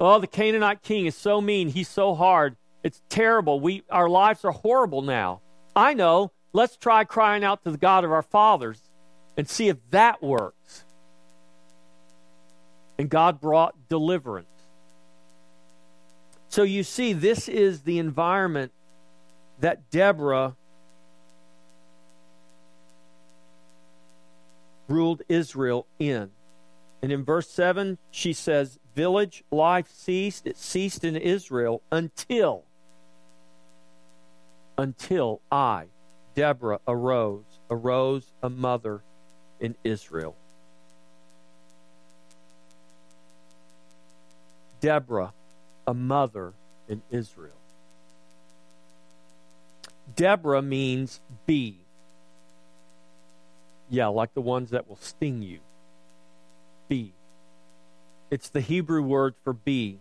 Oh, 0.00 0.18
the 0.18 0.26
Canaanite 0.26 0.82
king 0.82 1.04
is 1.04 1.14
so 1.14 1.42
mean. 1.42 1.68
He's 1.68 1.88
so 1.88 2.14
hard. 2.14 2.56
It's 2.82 3.02
terrible. 3.10 3.60
We, 3.60 3.82
our 3.90 4.08
lives 4.08 4.42
are 4.42 4.52
horrible 4.52 5.02
now. 5.02 5.42
I 5.74 5.92
know. 5.92 6.32
Let's 6.54 6.78
try 6.78 7.04
crying 7.04 7.44
out 7.44 7.62
to 7.64 7.70
the 7.70 7.76
God 7.76 8.04
of 8.04 8.12
our 8.12 8.22
fathers 8.22 8.80
and 9.36 9.46
see 9.46 9.68
if 9.68 9.76
that 9.90 10.22
works. 10.22 10.85
And 12.98 13.08
God 13.10 13.40
brought 13.40 13.88
deliverance. 13.88 14.48
So 16.48 16.62
you 16.62 16.82
see, 16.82 17.12
this 17.12 17.48
is 17.48 17.82
the 17.82 17.98
environment 17.98 18.72
that 19.60 19.90
Deborah 19.90 20.56
ruled 24.88 25.22
Israel 25.28 25.86
in. 25.98 26.30
And 27.02 27.12
in 27.12 27.24
verse 27.24 27.48
7, 27.50 27.98
she 28.10 28.32
says, 28.32 28.78
Village 28.94 29.44
life 29.50 29.88
ceased. 29.92 30.46
It 30.46 30.56
ceased 30.56 31.04
in 31.04 31.16
Israel 31.16 31.82
until, 31.92 32.64
until 34.78 35.42
I, 35.52 35.86
Deborah, 36.34 36.80
arose, 36.88 37.44
arose 37.70 38.32
a 38.42 38.48
mother 38.48 39.02
in 39.60 39.76
Israel. 39.84 40.36
Deborah 44.86 45.32
a 45.84 45.92
mother 45.92 46.52
in 46.88 47.02
Israel. 47.10 47.58
Deborah 50.14 50.62
means 50.62 51.20
bee. 51.44 51.80
Yeah, 53.90 54.06
like 54.06 54.32
the 54.34 54.40
ones 54.40 54.70
that 54.70 54.88
will 54.88 55.00
sting 55.00 55.42
you. 55.42 55.58
Bee. 56.86 57.14
It's 58.30 58.48
the 58.48 58.60
Hebrew 58.60 59.02
word 59.02 59.34
for 59.42 59.52
bee. 59.52 59.98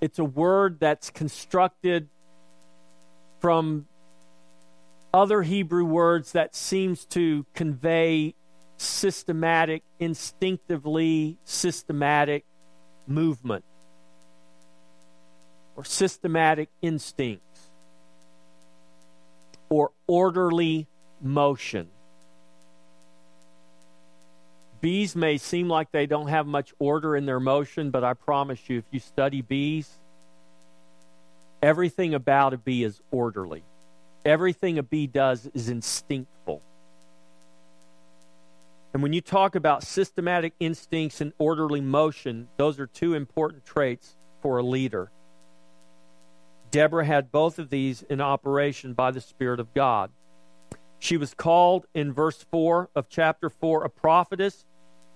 It's 0.00 0.18
a 0.18 0.24
word 0.24 0.80
that's 0.80 1.10
constructed 1.10 2.08
from 3.38 3.86
other 5.14 5.42
Hebrew 5.42 5.84
words 5.84 6.32
that 6.32 6.56
seems 6.56 7.04
to 7.06 7.46
convey 7.54 8.34
systematic, 8.78 9.84
instinctively 10.00 11.38
systematic 11.44 12.44
movement 13.08 13.64
or 15.76 15.84
systematic 15.84 16.68
instincts 16.82 17.70
or 19.68 19.92
orderly 20.06 20.86
motion. 21.20 21.88
Bees 24.80 25.16
may 25.16 25.38
seem 25.38 25.68
like 25.68 25.90
they 25.90 26.06
don't 26.06 26.28
have 26.28 26.46
much 26.46 26.72
order 26.78 27.16
in 27.16 27.26
their 27.26 27.40
motion, 27.40 27.90
but 27.90 28.04
I 28.04 28.14
promise 28.14 28.60
you, 28.68 28.78
if 28.78 28.84
you 28.90 29.00
study 29.00 29.42
bees, 29.42 29.90
everything 31.60 32.14
about 32.14 32.54
a 32.54 32.58
bee 32.58 32.84
is 32.84 33.00
orderly. 33.10 33.64
Everything 34.24 34.78
a 34.78 34.82
bee 34.82 35.06
does 35.06 35.48
is 35.54 35.68
instinctful. 35.68 36.62
And 38.92 39.02
when 39.02 39.12
you 39.12 39.20
talk 39.20 39.54
about 39.54 39.82
systematic 39.82 40.54
instincts 40.60 41.20
and 41.20 41.32
orderly 41.38 41.80
motion, 41.80 42.48
those 42.56 42.80
are 42.80 42.86
two 42.86 43.14
important 43.14 43.64
traits 43.66 44.16
for 44.40 44.58
a 44.58 44.62
leader. 44.62 45.10
Deborah 46.70 47.04
had 47.04 47.32
both 47.32 47.58
of 47.58 47.70
these 47.70 48.02
in 48.02 48.20
operation 48.20 48.94
by 48.94 49.10
the 49.10 49.20
Spirit 49.20 49.60
of 49.60 49.72
God. 49.74 50.10
She 50.98 51.16
was 51.16 51.34
called 51.34 51.86
in 51.94 52.12
verse 52.12 52.44
4 52.50 52.90
of 52.94 53.08
chapter 53.08 53.48
4 53.48 53.84
a 53.84 53.90
prophetess. 53.90 54.64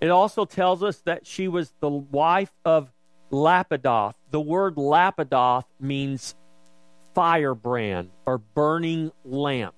It 0.01 0.09
also 0.09 0.45
tells 0.45 0.83
us 0.83 0.99
that 1.05 1.27
she 1.27 1.49
was 1.49 1.73
the 1.81 1.89
wife 1.89 2.53
of 2.65 2.91
Lapidoth. 3.31 4.15
The 4.31 4.41
word 4.41 4.77
Lapidoth 4.77 5.65
means 5.81 6.35
firebrand 7.15 8.11
or 8.27 8.39
burning 8.39 9.13
lamp. 9.25 9.75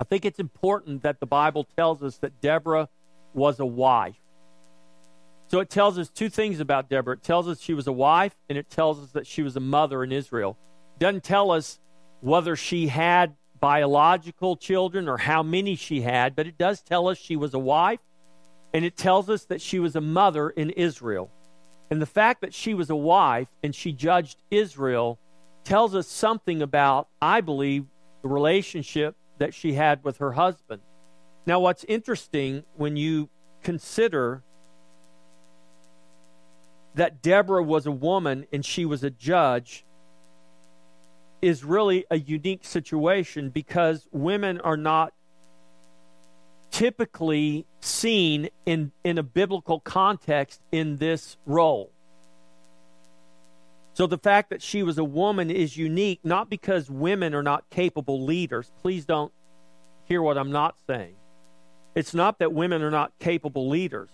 I 0.00 0.04
think 0.04 0.24
it's 0.24 0.38
important 0.38 1.02
that 1.02 1.20
the 1.20 1.26
Bible 1.26 1.64
tells 1.76 2.02
us 2.02 2.16
that 2.18 2.40
Deborah 2.40 2.88
was 3.34 3.60
a 3.60 3.66
wife. 3.66 4.16
So 5.48 5.60
it 5.60 5.68
tells 5.68 5.98
us 5.98 6.08
two 6.08 6.30
things 6.30 6.58
about 6.58 6.88
Deborah. 6.88 7.14
It 7.14 7.22
tells 7.22 7.46
us 7.48 7.60
she 7.60 7.74
was 7.74 7.86
a 7.86 7.92
wife, 7.92 8.34
and 8.48 8.56
it 8.56 8.70
tells 8.70 8.98
us 8.98 9.10
that 9.10 9.26
she 9.26 9.42
was 9.42 9.56
a 9.56 9.60
mother 9.60 10.02
in 10.02 10.10
Israel. 10.10 10.56
It 10.96 11.00
doesn't 11.00 11.24
tell 11.24 11.50
us 11.50 11.80
whether 12.20 12.56
she 12.56 12.86
had 12.86 13.36
biological 13.60 14.56
children 14.56 15.06
or 15.06 15.18
how 15.18 15.42
many 15.42 15.76
she 15.76 16.00
had, 16.00 16.34
but 16.34 16.46
it 16.46 16.56
does 16.56 16.80
tell 16.80 17.08
us 17.08 17.18
she 17.18 17.36
was 17.36 17.52
a 17.52 17.58
wife, 17.58 18.00
and 18.72 18.84
it 18.84 18.96
tells 18.96 19.28
us 19.28 19.44
that 19.46 19.60
she 19.60 19.80
was 19.80 19.96
a 19.96 20.00
mother 20.00 20.48
in 20.48 20.70
Israel. 20.70 21.30
And 21.90 22.00
the 22.00 22.06
fact 22.06 22.40
that 22.40 22.54
she 22.54 22.72
was 22.72 22.88
a 22.88 22.96
wife 22.96 23.48
and 23.62 23.74
she 23.74 23.92
judged 23.92 24.40
Israel 24.50 25.18
tells 25.64 25.94
us 25.94 26.06
something 26.06 26.62
about, 26.62 27.08
I 27.20 27.40
believe, 27.40 27.84
the 28.22 28.28
relationship 28.28 29.16
that 29.40 29.54
she 29.54 29.72
had 29.72 30.04
with 30.04 30.18
her 30.18 30.32
husband. 30.32 30.82
Now, 31.46 31.60
what's 31.60 31.82
interesting 31.84 32.62
when 32.76 32.96
you 32.96 33.30
consider 33.62 34.42
that 36.94 37.22
Deborah 37.22 37.62
was 37.62 37.86
a 37.86 37.90
woman 37.90 38.46
and 38.52 38.64
she 38.64 38.84
was 38.84 39.02
a 39.02 39.10
judge 39.10 39.84
is 41.40 41.64
really 41.64 42.04
a 42.10 42.18
unique 42.18 42.64
situation 42.64 43.48
because 43.48 44.06
women 44.12 44.60
are 44.60 44.76
not 44.76 45.14
typically 46.70 47.64
seen 47.80 48.50
in, 48.66 48.92
in 49.02 49.16
a 49.16 49.22
biblical 49.22 49.80
context 49.80 50.60
in 50.70 50.98
this 50.98 51.38
role. 51.46 51.90
So 53.92 54.06
the 54.06 54.18
fact 54.18 54.50
that 54.50 54.62
she 54.62 54.82
was 54.82 54.98
a 54.98 55.04
woman 55.04 55.50
is 55.50 55.76
unique, 55.76 56.20
not 56.22 56.48
because 56.48 56.90
women 56.90 57.34
are 57.34 57.42
not 57.42 57.68
capable 57.70 58.24
leaders. 58.24 58.72
Please 58.82 59.04
don't 59.04 59.32
hear 60.04 60.22
what 60.22 60.38
I'm 60.38 60.52
not 60.52 60.76
saying. 60.86 61.16
It's 61.94 62.14
not 62.14 62.38
that 62.38 62.52
women 62.52 62.82
are 62.82 62.90
not 62.90 63.12
capable 63.18 63.68
leaders, 63.68 64.10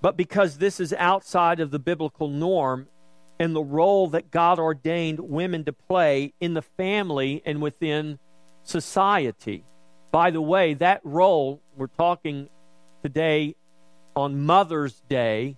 but 0.00 0.16
because 0.16 0.58
this 0.58 0.78
is 0.78 0.92
outside 0.92 1.60
of 1.60 1.70
the 1.70 1.78
biblical 1.78 2.28
norm 2.28 2.88
and 3.40 3.54
the 3.54 3.62
role 3.62 4.06
that 4.08 4.30
God 4.30 4.58
ordained 4.60 5.18
women 5.18 5.64
to 5.64 5.72
play 5.72 6.32
in 6.40 6.54
the 6.54 6.62
family 6.62 7.42
and 7.44 7.60
within 7.60 8.18
society. 8.62 9.64
By 10.12 10.30
the 10.30 10.40
way, 10.40 10.74
that 10.74 11.00
role, 11.02 11.60
we're 11.76 11.88
talking 11.88 12.48
today 13.02 13.56
on 14.14 14.40
Mother's 14.46 15.00
Day, 15.08 15.56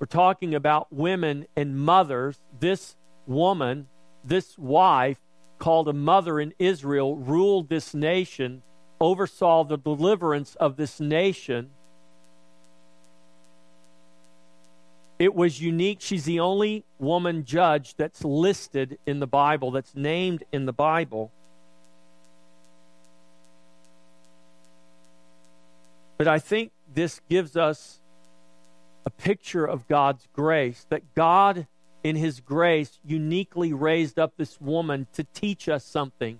we're 0.00 0.06
talking 0.06 0.54
about 0.54 0.90
women 0.90 1.46
and 1.54 1.78
mothers. 1.78 2.40
This 2.58 2.96
woman, 3.26 3.86
this 4.24 4.56
wife, 4.56 5.18
called 5.58 5.88
a 5.88 5.92
mother 5.92 6.40
in 6.40 6.54
Israel, 6.58 7.16
ruled 7.16 7.68
this 7.68 7.92
nation, 7.92 8.62
oversaw 8.98 9.62
the 9.62 9.76
deliverance 9.76 10.54
of 10.54 10.76
this 10.76 11.00
nation. 11.00 11.68
It 15.18 15.34
was 15.34 15.60
unique. 15.60 15.98
She's 16.00 16.24
the 16.24 16.40
only 16.40 16.86
woman 16.98 17.44
judge 17.44 17.94
that's 17.96 18.24
listed 18.24 18.98
in 19.04 19.20
the 19.20 19.26
Bible, 19.26 19.70
that's 19.70 19.94
named 19.94 20.44
in 20.50 20.64
the 20.64 20.72
Bible. 20.72 21.30
But 26.16 26.26
I 26.26 26.38
think 26.38 26.72
this 26.90 27.20
gives 27.28 27.54
us 27.54 27.99
a 29.06 29.10
picture 29.10 29.64
of 29.64 29.88
God's 29.88 30.28
grace, 30.32 30.86
that 30.90 31.14
God, 31.14 31.66
in 32.02 32.16
His 32.16 32.40
grace, 32.40 32.98
uniquely 33.04 33.72
raised 33.72 34.18
up 34.18 34.34
this 34.36 34.60
woman 34.60 35.06
to 35.14 35.24
teach 35.24 35.68
us 35.68 35.84
something. 35.84 36.38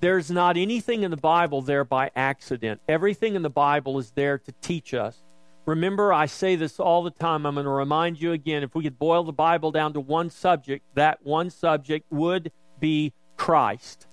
There's 0.00 0.30
not 0.30 0.56
anything 0.56 1.02
in 1.02 1.10
the 1.10 1.16
Bible 1.16 1.62
there 1.62 1.84
by 1.84 2.10
accident. 2.14 2.80
Everything 2.88 3.34
in 3.34 3.42
the 3.42 3.50
Bible 3.50 3.98
is 3.98 4.10
there 4.10 4.38
to 4.38 4.52
teach 4.60 4.94
us. 4.94 5.22
Remember, 5.64 6.12
I 6.12 6.26
say 6.26 6.54
this 6.54 6.78
all 6.78 7.02
the 7.02 7.10
time. 7.10 7.44
I'm 7.44 7.54
going 7.54 7.64
to 7.64 7.70
remind 7.70 8.20
you 8.20 8.32
again 8.32 8.62
if 8.62 8.74
we 8.74 8.84
could 8.84 8.98
boil 8.98 9.24
the 9.24 9.32
Bible 9.32 9.72
down 9.72 9.94
to 9.94 10.00
one 10.00 10.30
subject, 10.30 10.84
that 10.94 11.18
one 11.24 11.50
subject 11.50 12.06
would 12.10 12.52
be 12.78 13.12
Christ. 13.36 14.06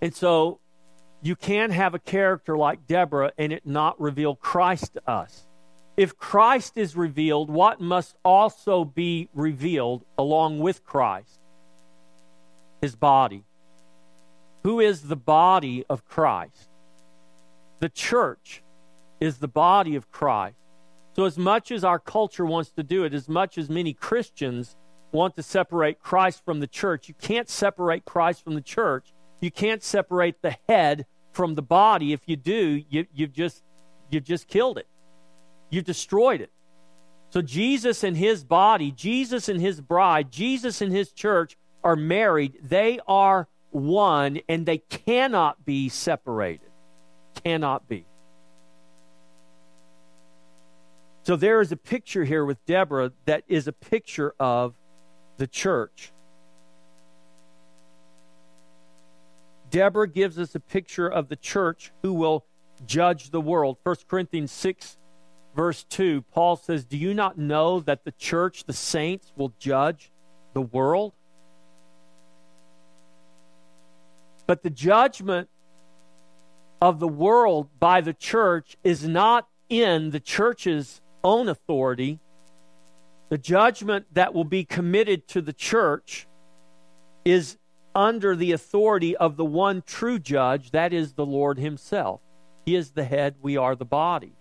And 0.00 0.14
so 0.14 0.60
you 1.22 1.34
can 1.34 1.70
have 1.70 1.94
a 1.94 1.98
character 1.98 2.56
like 2.56 2.86
Deborah 2.86 3.32
and 3.38 3.52
it 3.52 3.66
not 3.66 4.00
reveal 4.00 4.36
Christ 4.36 4.94
to 4.94 5.10
us. 5.10 5.43
If 5.96 6.16
Christ 6.16 6.76
is 6.76 6.96
revealed, 6.96 7.50
what 7.50 7.80
must 7.80 8.16
also 8.24 8.84
be 8.84 9.28
revealed 9.32 10.04
along 10.18 10.58
with 10.58 10.84
Christ? 10.84 11.38
His 12.80 12.96
body. 12.96 13.44
Who 14.64 14.80
is 14.80 15.02
the 15.02 15.16
body 15.16 15.84
of 15.88 16.04
Christ? 16.04 16.68
The 17.78 17.88
church 17.88 18.62
is 19.20 19.38
the 19.38 19.48
body 19.48 19.94
of 19.94 20.10
Christ. 20.10 20.56
So, 21.14 21.24
as 21.26 21.38
much 21.38 21.70
as 21.70 21.84
our 21.84 22.00
culture 22.00 22.44
wants 22.44 22.70
to 22.70 22.82
do 22.82 23.04
it, 23.04 23.14
as 23.14 23.28
much 23.28 23.56
as 23.56 23.70
many 23.70 23.92
Christians 23.92 24.74
want 25.12 25.36
to 25.36 25.44
separate 25.44 26.00
Christ 26.00 26.44
from 26.44 26.58
the 26.58 26.66
church, 26.66 27.08
you 27.08 27.14
can't 27.14 27.48
separate 27.48 28.04
Christ 28.04 28.42
from 28.42 28.54
the 28.54 28.60
church. 28.60 29.12
You 29.40 29.52
can't 29.52 29.82
separate 29.82 30.42
the 30.42 30.56
head 30.68 31.06
from 31.30 31.54
the 31.54 31.62
body. 31.62 32.12
If 32.12 32.22
you 32.26 32.36
do, 32.36 32.82
you, 32.88 33.06
you've 33.14 33.32
just 33.32 33.62
you've 34.10 34.24
just 34.24 34.48
killed 34.48 34.78
it. 34.78 34.88
You've 35.74 35.84
destroyed 35.84 36.40
it. 36.40 36.52
So 37.30 37.42
Jesus 37.42 38.04
and 38.04 38.16
his 38.16 38.44
body, 38.44 38.92
Jesus 38.92 39.48
and 39.48 39.60
his 39.60 39.80
bride, 39.80 40.30
Jesus 40.30 40.80
and 40.80 40.92
his 40.92 41.10
church 41.10 41.56
are 41.82 41.96
married. 41.96 42.58
They 42.62 43.00
are 43.08 43.48
one 43.70 44.38
and 44.48 44.64
they 44.64 44.78
cannot 44.78 45.64
be 45.64 45.88
separated. 45.88 46.70
Cannot 47.42 47.88
be. 47.88 48.06
So 51.24 51.34
there 51.34 51.60
is 51.60 51.72
a 51.72 51.76
picture 51.76 52.22
here 52.22 52.44
with 52.44 52.64
Deborah 52.66 53.10
that 53.24 53.42
is 53.48 53.66
a 53.66 53.72
picture 53.72 54.32
of 54.38 54.74
the 55.38 55.48
church. 55.48 56.12
Deborah 59.70 60.06
gives 60.06 60.38
us 60.38 60.54
a 60.54 60.60
picture 60.60 61.08
of 61.08 61.28
the 61.28 61.36
church 61.36 61.90
who 62.02 62.12
will 62.12 62.44
judge 62.86 63.30
the 63.30 63.40
world. 63.40 63.78
1 63.82 63.96
Corinthians 64.06 64.52
6, 64.52 64.98
verse 65.54 65.84
2, 65.84 66.22
Paul 66.32 66.56
says, 66.56 66.84
Do 66.84 66.96
you 66.96 67.14
not 67.14 67.38
know 67.38 67.80
that 67.80 68.04
the 68.04 68.12
church, 68.12 68.64
the 68.64 68.72
saints, 68.72 69.32
will 69.36 69.52
judge 69.58 70.10
the 70.52 70.62
world? 70.62 71.12
But 74.46 74.62
the 74.62 74.70
judgment 74.70 75.48
of 76.82 77.00
the 77.00 77.08
world 77.08 77.68
by 77.80 78.00
the 78.00 78.12
church 78.12 78.76
is 78.84 79.08
not 79.08 79.48
in 79.68 80.10
the 80.10 80.20
church's 80.20 81.00
own 81.22 81.48
authority. 81.48 82.18
The 83.30 83.38
judgment 83.38 84.06
that 84.12 84.34
will 84.34 84.44
be 84.44 84.64
committed 84.64 85.26
to 85.28 85.40
the 85.40 85.54
church 85.54 86.26
is 87.24 87.56
under 87.94 88.36
the 88.36 88.52
authority 88.52 89.16
of 89.16 89.36
the 89.36 89.44
one 89.44 89.82
true 89.86 90.18
judge, 90.18 90.72
that 90.72 90.92
is 90.92 91.14
the 91.14 91.24
Lord 91.24 91.58
Himself. 91.58 92.20
He 92.66 92.76
is 92.76 92.90
the 92.90 93.04
head, 93.04 93.36
we 93.40 93.56
are 93.56 93.74
the 93.74 93.84
body. 93.84 94.32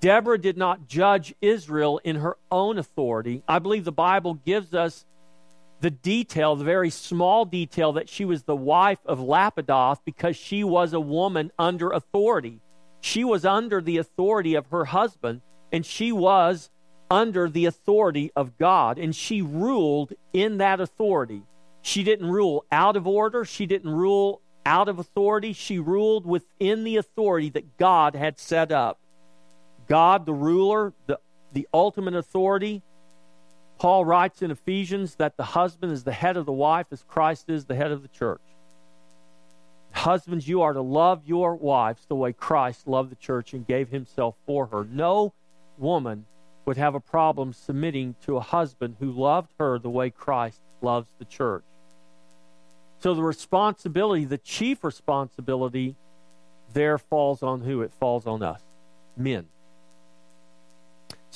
Deborah 0.00 0.38
did 0.38 0.56
not 0.56 0.86
judge 0.86 1.34
Israel 1.40 2.00
in 2.04 2.16
her 2.16 2.36
own 2.50 2.78
authority. 2.78 3.42
I 3.48 3.58
believe 3.58 3.84
the 3.84 3.92
Bible 3.92 4.34
gives 4.34 4.74
us 4.74 5.04
the 5.80 5.90
detail, 5.90 6.56
the 6.56 6.64
very 6.64 6.90
small 6.90 7.44
detail, 7.44 7.92
that 7.94 8.08
she 8.08 8.24
was 8.24 8.42
the 8.42 8.56
wife 8.56 8.98
of 9.06 9.18
Lapidoth 9.18 10.00
because 10.04 10.36
she 10.36 10.64
was 10.64 10.92
a 10.92 11.00
woman 11.00 11.50
under 11.58 11.90
authority. 11.90 12.60
She 13.00 13.24
was 13.24 13.44
under 13.44 13.80
the 13.80 13.98
authority 13.98 14.54
of 14.54 14.66
her 14.68 14.86
husband, 14.86 15.42
and 15.72 15.84
she 15.84 16.12
was 16.12 16.70
under 17.10 17.48
the 17.48 17.66
authority 17.66 18.32
of 18.34 18.58
God, 18.58 18.98
and 18.98 19.14
she 19.14 19.42
ruled 19.42 20.12
in 20.32 20.58
that 20.58 20.80
authority. 20.80 21.42
She 21.82 22.02
didn't 22.02 22.26
rule 22.26 22.64
out 22.72 22.96
of 22.96 23.06
order, 23.06 23.44
she 23.44 23.66
didn't 23.66 23.90
rule 23.90 24.40
out 24.64 24.88
of 24.88 24.98
authority, 24.98 25.52
she 25.52 25.78
ruled 25.78 26.26
within 26.26 26.82
the 26.82 26.96
authority 26.96 27.50
that 27.50 27.76
God 27.76 28.16
had 28.16 28.40
set 28.40 28.72
up. 28.72 28.98
God, 29.86 30.26
the 30.26 30.34
ruler, 30.34 30.92
the, 31.06 31.18
the 31.52 31.68
ultimate 31.72 32.14
authority. 32.14 32.82
Paul 33.78 34.04
writes 34.04 34.42
in 34.42 34.50
Ephesians 34.50 35.16
that 35.16 35.36
the 35.36 35.44
husband 35.44 35.92
is 35.92 36.04
the 36.04 36.12
head 36.12 36.36
of 36.36 36.46
the 36.46 36.52
wife 36.52 36.86
as 36.90 37.02
Christ 37.02 37.48
is 37.48 37.66
the 37.66 37.74
head 37.74 37.92
of 37.92 38.02
the 38.02 38.08
church. 38.08 38.40
Husbands, 39.92 40.46
you 40.46 40.62
are 40.62 40.72
to 40.72 40.82
love 40.82 41.22
your 41.24 41.54
wives 41.54 42.04
the 42.06 42.16
way 42.16 42.32
Christ 42.32 42.86
loved 42.86 43.10
the 43.10 43.16
church 43.16 43.54
and 43.54 43.66
gave 43.66 43.88
himself 43.88 44.34
for 44.46 44.66
her. 44.66 44.84
No 44.84 45.32
woman 45.78 46.26
would 46.66 46.76
have 46.76 46.94
a 46.94 47.00
problem 47.00 47.52
submitting 47.52 48.14
to 48.22 48.36
a 48.36 48.40
husband 48.40 48.96
who 48.98 49.10
loved 49.10 49.52
her 49.58 49.78
the 49.78 49.90
way 49.90 50.10
Christ 50.10 50.60
loves 50.82 51.08
the 51.18 51.24
church. 51.24 51.64
So 52.98 53.14
the 53.14 53.22
responsibility, 53.22 54.24
the 54.24 54.38
chief 54.38 54.82
responsibility, 54.84 55.96
there 56.72 56.98
falls 56.98 57.42
on 57.42 57.60
who? 57.60 57.82
It 57.82 57.92
falls 57.92 58.26
on 58.26 58.42
us, 58.42 58.62
men. 59.16 59.46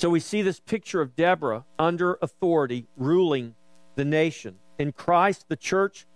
So 0.01 0.09
we 0.09 0.19
see 0.19 0.41
this 0.41 0.59
picture 0.59 0.99
of 0.99 1.15
Deborah 1.15 1.63
under 1.77 2.17
authority, 2.23 2.87
ruling 2.97 3.53
the 3.93 4.03
nation. 4.03 4.55
In 4.79 4.93
Christ, 4.93 5.45
the 5.47 5.55
church 5.55 6.07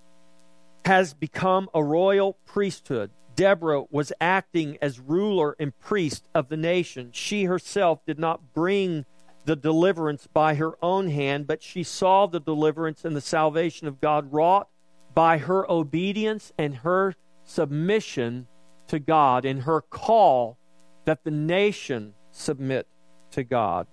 has 0.86 1.14
become 1.14 1.70
a 1.72 1.84
royal 1.84 2.40
priesthood. 2.48 3.12
Deborah 3.36 3.84
was 3.92 4.12
acting 4.20 4.80
as 4.82 5.00
ruler 5.00 5.56
and 5.60 5.78
priest 5.78 6.28
of 6.34 6.50
the 6.50 6.58
nation. 6.58 7.12
She 7.12 7.44
herself 7.44 8.04
did 8.08 8.18
not 8.18 8.56
bring 8.56 9.06
the 9.44 9.56
deliverance 9.56 10.26
by 10.34 10.56
her 10.56 10.84
own 10.84 11.10
hand, 11.10 11.46
but 11.46 11.62
she 11.62 11.84
saw 11.84 12.26
the 12.26 12.40
deliverance 12.40 13.06
and 13.06 13.16
the 13.16 13.22
salvation 13.22 13.88
of 13.88 14.02
God 14.02 14.34
wrought 14.34 14.68
by 15.14 15.38
her 15.38 15.70
obedience 15.70 16.52
and 16.58 16.78
her 16.78 17.14
submission 17.44 18.48
to 18.88 18.98
God 18.98 19.46
and 19.46 19.62
her 19.62 19.82
call 19.82 20.58
that 21.06 21.24
the 21.24 21.30
nation 21.30 22.16
submit 22.32 22.88
to 23.36 23.44
God. 23.44 23.88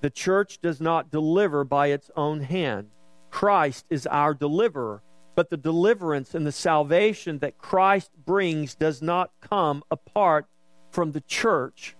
The 0.00 0.10
church 0.10 0.60
does 0.60 0.80
not 0.80 1.10
deliver 1.10 1.64
by 1.64 1.88
its 1.88 2.10
own 2.16 2.40
hand. 2.40 2.88
Christ 3.30 3.84
is 3.90 4.06
our 4.06 4.32
deliverer, 4.32 5.02
but 5.34 5.50
the 5.50 5.56
deliverance 5.56 6.34
and 6.34 6.46
the 6.46 6.52
salvation 6.52 7.40
that 7.40 7.58
Christ 7.58 8.10
brings 8.24 8.74
does 8.74 9.02
not 9.02 9.32
come 9.40 9.82
apart 9.90 10.46
from 10.90 11.12
the 11.12 11.20
church 11.20 11.96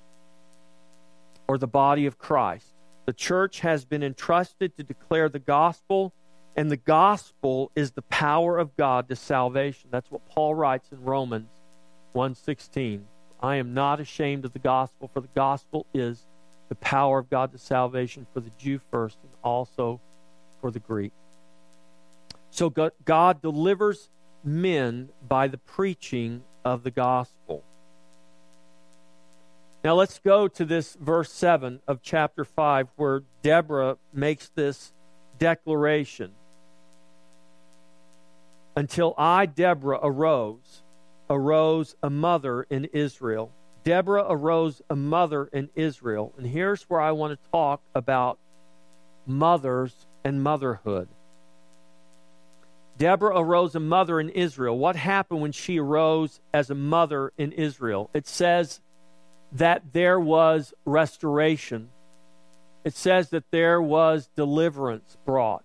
or 1.49 1.59
the 1.59 1.67
body 1.67 2.07
of 2.07 2.19
Christ. 2.19 2.75
The 3.07 3.13
church 3.13 3.61
has 3.61 3.85
been 3.85 4.03
entrusted 4.03 4.77
to 4.77 4.83
declare 4.85 5.29
the 5.29 5.39
gospel 5.39 6.13
and 6.59 6.71
the 6.73 6.77
gospel 6.77 7.71
is 7.77 7.93
the 7.93 8.03
power 8.03 8.59
of 8.59 8.77
God 8.77 9.09
to 9.09 9.15
salvation. 9.15 9.91
That's 9.93 10.11
what 10.11 10.29
Paul 10.29 10.57
writes 10.57 10.91
in 10.91 11.05
Romans 11.05 11.51
1:16. 12.15 13.07
I 13.41 13.55
am 13.57 13.75
not 13.75 14.01
ashamed 14.01 14.45
of 14.45 14.53
the 14.53 14.59
gospel, 14.59 15.07
for 15.07 15.21
the 15.21 15.29
gospel 15.37 15.87
is 15.95 16.27
the 16.69 16.75
power 16.77 17.19
of 17.19 17.31
God 17.31 17.53
to 17.53 17.59
salvation 17.59 18.27
for 18.33 18.41
the 18.41 18.51
Jew 18.59 18.81
first 18.91 19.19
and 19.23 19.33
also 19.43 20.01
for 20.61 20.71
the 20.71 20.79
Greek. 20.79 21.13
So 22.51 22.71
God 23.05 23.43
delivers 23.43 24.11
men 24.45 25.11
by 25.27 25.49
the 25.49 25.59
preaching 25.59 26.43
of 26.65 26.83
the 26.83 26.91
gospel. 26.91 27.65
Now 29.85 29.95
let's 29.95 30.19
go 30.19 30.49
to 30.49 30.65
this 30.65 30.97
verse 31.01 31.33
7 31.33 31.81
of 31.87 32.03
chapter 32.03 32.45
5 32.45 32.89
where 32.97 33.23
Deborah 33.43 33.97
makes 34.13 34.49
this 34.49 34.93
declaration 35.39 36.33
until 38.77 39.15
I, 39.17 39.47
Deborah, 39.47 40.01
arose, 40.03 40.83
arose 41.31 41.97
a 42.03 42.11
mother 42.11 42.65
in 42.65 42.87
Israel. 42.87 43.53
Deborah 43.85 44.27
arose 44.29 44.83
a 44.91 44.97
mother 44.97 45.47
in 45.53 45.71
Israel. 45.75 46.33
And 46.37 46.47
here's 46.47 46.83
where 46.85 47.01
I 47.01 47.13
want 47.13 47.39
to 47.39 47.51
talk 47.51 47.81
about 47.95 48.39
mothers 49.27 50.07
and 50.25 50.43
motherhood. 50.43 51.09
Deborah 52.97 53.39
arose 53.39 53.75
a 53.75 53.81
mother 53.81 54.19
in 54.19 54.29
Israel. 54.31 54.77
What 54.77 54.97
happened 54.97 55.41
when 55.41 55.53
she 55.53 55.79
arose 55.79 56.41
as 56.53 56.69
a 56.69 56.75
mother 56.75 57.33
in 57.39 57.53
Israel? 57.53 58.11
It 58.13 58.27
says 58.27 58.81
that 59.53 59.93
there 59.93 60.19
was 60.19 60.75
restoration. 60.85 61.91
It 62.85 62.95
says 62.95 63.31
that 63.31 63.45
there 63.51 63.81
was 63.81 64.29
deliverance 64.35 65.17
brought 65.25 65.63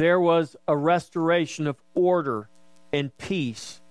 there 0.00 0.18
was 0.18 0.56
a 0.66 0.74
restoration 0.74 1.66
of 1.66 1.76
order 1.94 2.48
and 2.90 3.14
peace. 3.18 3.82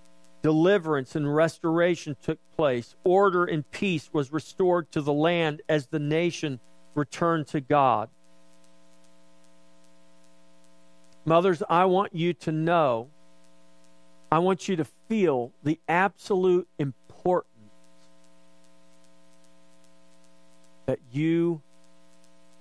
Deliverance 0.41 1.15
and 1.15 1.33
restoration 1.35 2.15
took 2.21 2.39
place. 2.55 2.95
Order 3.03 3.45
and 3.45 3.69
peace 3.71 4.09
was 4.13 4.31
restored 4.31 4.91
to 4.91 5.01
the 5.01 5.13
land 5.13 5.61
as 5.67 5.87
the 5.87 5.99
nation 5.99 6.59
returned 6.95 7.47
to 7.47 7.59
God. 7.59 8.09
Mothers, 11.25 11.61
I 11.69 11.85
want 11.85 12.15
you 12.15 12.33
to 12.33 12.51
know, 12.51 13.09
I 14.31 14.39
want 14.39 14.67
you 14.67 14.77
to 14.77 14.85
feel 15.07 15.51
the 15.63 15.79
absolute 15.87 16.67
importance 16.77 17.49
that 20.85 20.99
you 21.11 21.61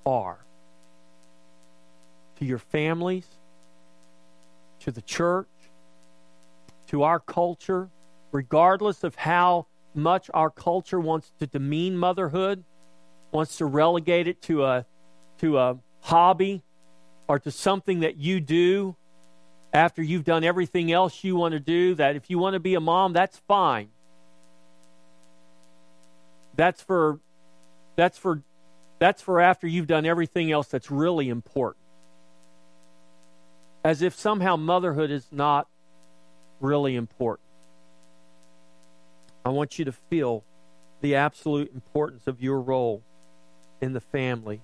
are 0.04 0.38
to 2.38 2.44
your 2.44 2.58
families, 2.58 3.26
to 4.80 4.90
the 4.90 5.02
church, 5.02 5.46
to 6.88 7.02
our 7.02 7.20
culture, 7.20 7.88
regardless 8.32 9.04
of 9.04 9.14
how 9.14 9.66
much 9.94 10.30
our 10.34 10.50
culture 10.50 11.00
wants 11.00 11.32
to 11.38 11.46
demean 11.46 11.96
motherhood, 11.96 12.64
wants 13.32 13.58
to 13.58 13.66
relegate 13.66 14.26
it 14.26 14.42
to 14.42 14.64
a 14.64 14.86
to 15.38 15.58
a 15.58 15.78
hobby 16.00 16.62
or 17.28 17.38
to 17.38 17.50
something 17.50 18.00
that 18.00 18.16
you 18.16 18.40
do 18.40 18.96
after 19.72 20.02
you've 20.02 20.24
done 20.24 20.44
everything 20.44 20.90
else 20.90 21.22
you 21.22 21.36
want 21.36 21.52
to 21.52 21.60
do 21.60 21.94
that 21.94 22.16
if 22.16 22.30
you 22.30 22.38
want 22.38 22.54
to 22.54 22.60
be 22.60 22.74
a 22.74 22.80
mom 22.80 23.12
that's 23.12 23.38
fine. 23.46 23.88
That's 26.56 26.82
for 26.82 27.20
that's 27.96 28.18
for 28.18 28.42
that's 28.98 29.22
for 29.22 29.40
after 29.40 29.66
you've 29.66 29.86
done 29.86 30.06
everything 30.06 30.50
else 30.50 30.68
that's 30.68 30.90
really 30.90 31.28
important. 31.28 31.84
As 33.84 34.02
if 34.02 34.14
somehow 34.14 34.56
motherhood 34.56 35.10
is 35.10 35.26
not 35.30 35.68
really 36.60 36.96
important. 36.96 37.48
I 39.44 39.50
want 39.50 39.78
you 39.78 39.84
to 39.86 39.92
feel 39.92 40.44
the 41.00 41.14
absolute 41.14 41.72
importance 41.72 42.26
of 42.26 42.40
your 42.42 42.60
role 42.60 43.02
in 43.80 43.92
the 43.92 44.00
family 44.00 44.60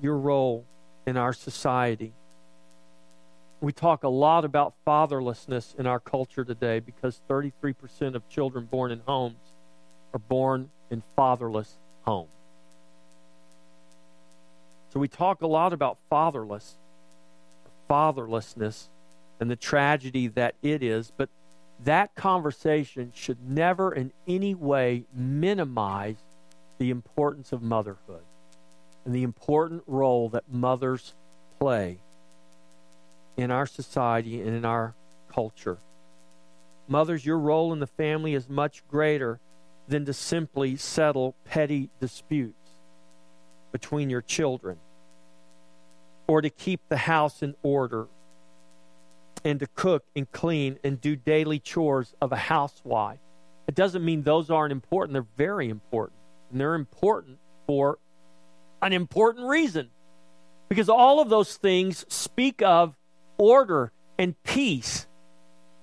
your 0.00 0.16
role 0.16 0.64
in 1.06 1.16
our 1.16 1.32
society. 1.32 2.12
We 3.60 3.72
talk 3.72 4.04
a 4.04 4.08
lot 4.08 4.44
about 4.44 4.74
fatherlessness 4.86 5.78
in 5.78 5.86
our 5.86 6.00
culture 6.00 6.44
today 6.44 6.80
because 6.80 7.20
33% 7.28 8.14
of 8.14 8.28
children 8.28 8.66
born 8.66 8.92
in 8.92 9.00
homes 9.06 9.54
are 10.12 10.18
born 10.18 10.70
in 10.90 11.02
fatherless 11.16 11.78
homes. 12.02 12.28
So 14.90 15.00
we 15.00 15.08
talk 15.08 15.42
a 15.42 15.46
lot 15.46 15.72
about 15.72 15.98
fatherless, 16.10 16.76
fatherlessness, 17.90 18.88
and 19.40 19.50
the 19.50 19.56
tragedy 19.56 20.28
that 20.28 20.54
it 20.62 20.82
is, 20.82 21.12
but 21.16 21.28
that 21.84 22.14
conversation 22.14 23.12
should 23.14 23.48
never 23.48 23.92
in 23.92 24.12
any 24.26 24.54
way 24.54 25.04
minimize 25.14 26.16
the 26.78 26.90
importance 26.90 27.52
of 27.52 27.62
motherhood 27.62 28.22
and 29.04 29.14
the 29.14 29.22
important 29.22 29.82
role 29.86 30.28
that 30.30 30.44
mothers 30.50 31.14
play 31.58 31.98
in 33.36 33.50
our 33.50 33.66
society 33.66 34.40
and 34.40 34.56
in 34.56 34.64
our 34.64 34.94
culture. 35.32 35.78
Mothers, 36.88 37.26
your 37.26 37.38
role 37.38 37.72
in 37.72 37.80
the 37.80 37.86
family 37.86 38.34
is 38.34 38.48
much 38.48 38.86
greater 38.88 39.38
than 39.88 40.04
to 40.04 40.12
simply 40.12 40.76
settle 40.76 41.34
petty 41.44 41.90
disputes 42.00 42.70
between 43.72 44.08
your 44.08 44.22
children 44.22 44.78
or 46.26 46.40
to 46.40 46.50
keep 46.50 46.80
the 46.88 46.96
house 46.96 47.42
in 47.42 47.54
order 47.62 48.06
and 49.46 49.60
to 49.60 49.66
cook 49.68 50.04
and 50.16 50.30
clean 50.32 50.78
and 50.82 51.00
do 51.00 51.14
daily 51.14 51.60
chores 51.60 52.14
of 52.20 52.32
a 52.32 52.36
housewife. 52.36 53.20
It 53.68 53.76
doesn't 53.76 54.04
mean 54.04 54.22
those 54.22 54.50
aren't 54.50 54.72
important, 54.72 55.12
they're 55.12 55.26
very 55.36 55.68
important. 55.68 56.18
And 56.50 56.60
they're 56.60 56.74
important 56.74 57.38
for 57.66 57.98
an 58.82 58.92
important 58.92 59.48
reason. 59.48 59.90
Because 60.68 60.88
all 60.88 61.20
of 61.20 61.28
those 61.28 61.56
things 61.56 62.04
speak 62.08 62.60
of 62.60 62.96
order 63.38 63.92
and 64.18 64.34
peace. 64.42 65.06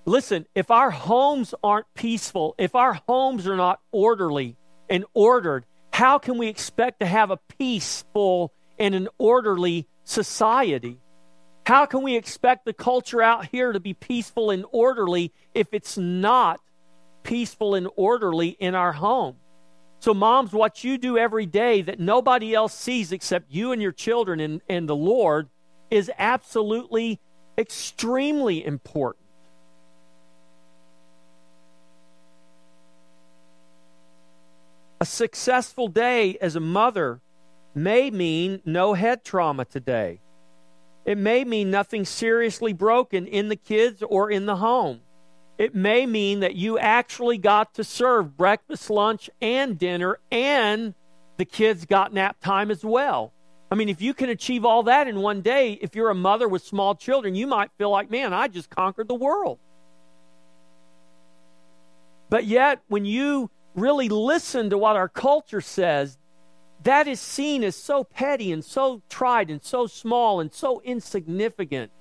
Listen, 0.06 0.46
if 0.56 0.70
our 0.70 0.92
homes 0.92 1.56
aren't 1.64 1.94
peaceful, 1.94 2.56
if 2.58 2.76
our 2.76 3.00
homes 3.08 3.48
are 3.48 3.56
not 3.56 3.80
orderly 3.92 4.58
and 4.90 5.06
ordered, 5.14 5.66
how 5.94 6.18
can 6.18 6.38
we 6.38 6.48
expect 6.48 7.00
to 7.00 7.06
have 7.06 7.32
a 7.32 7.40
peaceful 7.58 8.52
and 8.78 8.94
an 8.94 9.08
orderly 9.18 9.88
society? 10.04 11.00
How 11.66 11.86
can 11.86 12.02
we 12.02 12.16
expect 12.16 12.66
the 12.66 12.74
culture 12.74 13.22
out 13.22 13.46
here 13.46 13.72
to 13.72 13.80
be 13.80 13.94
peaceful 13.94 14.52
and 14.52 14.66
orderly 14.72 15.32
if 15.54 15.68
it's 15.72 15.98
not 15.98 16.60
peaceful 17.24 17.74
and 17.74 17.88
orderly 17.96 18.50
in 18.50 18.76
our 18.76 18.92
home? 18.92 19.38
So, 20.00 20.14
moms, 20.14 20.52
what 20.52 20.84
you 20.84 20.98
do 20.98 21.18
every 21.18 21.46
day 21.46 21.82
that 21.82 22.00
nobody 22.00 22.54
else 22.54 22.74
sees 22.74 23.14
except 23.14 23.50
you 23.50 23.72
and 23.72 23.82
your 23.82 23.94
children 23.94 24.42
and, 24.42 24.62
and 24.68 24.90
the 24.90 24.96
Lord 24.96 25.48
is 25.90 26.12
absolutely 26.18 27.22
extremely 27.58 28.66
important. 28.66 29.24
A 35.00 35.06
successful 35.06 35.88
day 35.88 36.38
as 36.42 36.58
a 36.58 36.60
mother 36.60 37.22
may 37.74 38.12
mean 38.12 38.62
no 38.66 38.96
head 38.96 39.24
trauma 39.24 39.64
today. 39.64 40.20
It 41.06 41.18
may 41.18 41.44
mean 41.44 41.70
nothing 41.70 42.06
seriously 42.06 42.74
broken 42.74 43.28
in 43.28 43.50
the 43.50 43.56
kids 43.56 44.02
or 44.02 44.32
in 44.32 44.46
the 44.46 44.56
home. 44.58 45.02
It 45.58 45.76
may 45.76 46.06
mean 46.06 46.40
that 46.40 46.56
you 46.56 46.80
actually 46.80 47.38
got 47.38 47.76
to 47.76 47.84
serve 47.84 48.38
breakfast, 48.38 48.90
lunch, 48.90 49.30
and 49.42 49.78
dinner, 49.78 50.20
and 50.32 50.94
the 51.38 51.46
kids 51.46 51.86
got 51.86 52.14
nap 52.14 52.38
time 52.42 52.72
as 52.72 52.84
well. 52.84 53.34
I 53.70 53.76
mean, 53.76 53.90
if 53.90 54.02
you 54.02 54.14
can 54.14 54.30
achieve 54.30 54.66
all 54.66 54.84
that 54.84 55.08
in 55.08 55.20
one 55.20 55.42
day, 55.42 55.74
if 55.74 55.96
you're 55.96 56.10
a 56.10 56.16
mother 56.16 56.48
with 56.48 56.64
small 56.64 56.96
children, 56.96 57.36
you 57.36 57.48
might 57.48 57.72
feel 57.78 57.90
like, 57.90 58.10
man, 58.10 58.34
I 58.34 58.48
just 58.48 58.70
conquered 58.70 59.08
the 59.08 59.16
world. 59.16 59.60
But 62.30 62.46
yet, 62.46 62.82
when 62.88 63.06
you 63.06 63.50
really 63.76 64.10
listen 64.10 64.70
to 64.70 64.78
what 64.78 64.96
our 64.96 65.10
culture 65.10 65.62
says, 65.62 66.18
that 66.84 67.08
is 67.08 67.20
seen 67.20 67.64
as 67.64 67.76
so 67.76 68.04
petty 68.04 68.52
and 68.52 68.64
so 68.64 69.02
tried 69.10 69.50
and 69.50 69.64
so 69.64 69.88
small 69.88 70.40
and 70.40 70.52
so 70.52 70.82
insignificant. 70.82 71.92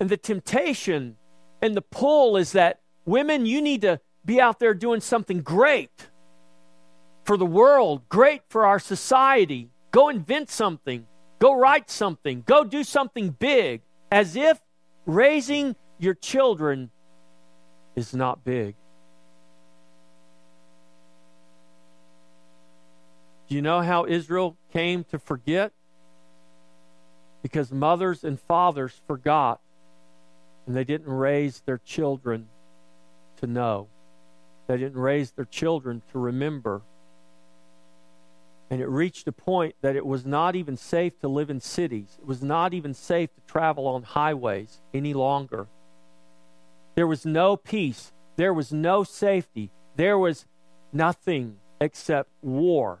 And 0.00 0.08
the 0.08 0.16
temptation 0.16 1.16
and 1.60 1.74
the 1.74 1.82
pull 1.82 2.36
is 2.36 2.52
that 2.52 2.80
women, 3.04 3.46
you 3.46 3.60
need 3.60 3.82
to 3.82 4.00
be 4.24 4.40
out 4.40 4.58
there 4.58 4.74
doing 4.74 5.00
something 5.00 5.40
great 5.40 6.08
for 7.24 7.36
the 7.36 7.46
world, 7.46 8.08
great 8.08 8.42
for 8.48 8.66
our 8.66 8.78
society. 8.78 9.70
Go 9.90 10.08
invent 10.08 10.50
something, 10.50 11.06
go 11.38 11.58
write 11.58 11.90
something, 11.90 12.42
go 12.46 12.64
do 12.64 12.84
something 12.84 13.30
big, 13.30 13.82
as 14.12 14.36
if 14.36 14.60
raising 15.06 15.74
your 15.98 16.14
children 16.14 16.90
is 17.96 18.14
not 18.14 18.44
big. 18.44 18.76
Do 23.48 23.54
you 23.54 23.62
know 23.62 23.80
how 23.80 24.04
Israel 24.04 24.56
came 24.72 25.04
to 25.04 25.18
forget? 25.18 25.72
Because 27.42 27.72
mothers 27.72 28.22
and 28.22 28.38
fathers 28.38 29.00
forgot 29.06 29.60
and 30.66 30.76
they 30.76 30.84
didn't 30.84 31.10
raise 31.10 31.62
their 31.64 31.78
children 31.78 32.46
to 33.40 33.46
know. 33.46 33.88
They 34.66 34.76
didn't 34.76 35.00
raise 35.00 35.30
their 35.30 35.46
children 35.46 36.02
to 36.12 36.18
remember. 36.18 36.82
And 38.68 38.82
it 38.82 38.88
reached 38.88 39.26
a 39.28 39.32
point 39.32 39.76
that 39.80 39.96
it 39.96 40.04
was 40.04 40.26
not 40.26 40.54
even 40.54 40.76
safe 40.76 41.18
to 41.20 41.28
live 41.28 41.48
in 41.48 41.60
cities. 41.60 42.18
It 42.20 42.26
was 42.26 42.42
not 42.42 42.74
even 42.74 42.92
safe 42.92 43.34
to 43.34 43.40
travel 43.50 43.86
on 43.86 44.02
highways 44.02 44.82
any 44.92 45.14
longer. 45.14 45.68
There 46.96 47.06
was 47.06 47.24
no 47.24 47.56
peace. 47.56 48.12
There 48.36 48.52
was 48.52 48.74
no 48.74 49.04
safety. 49.04 49.70
There 49.96 50.18
was 50.18 50.44
nothing 50.92 51.56
except 51.80 52.28
war 52.42 53.00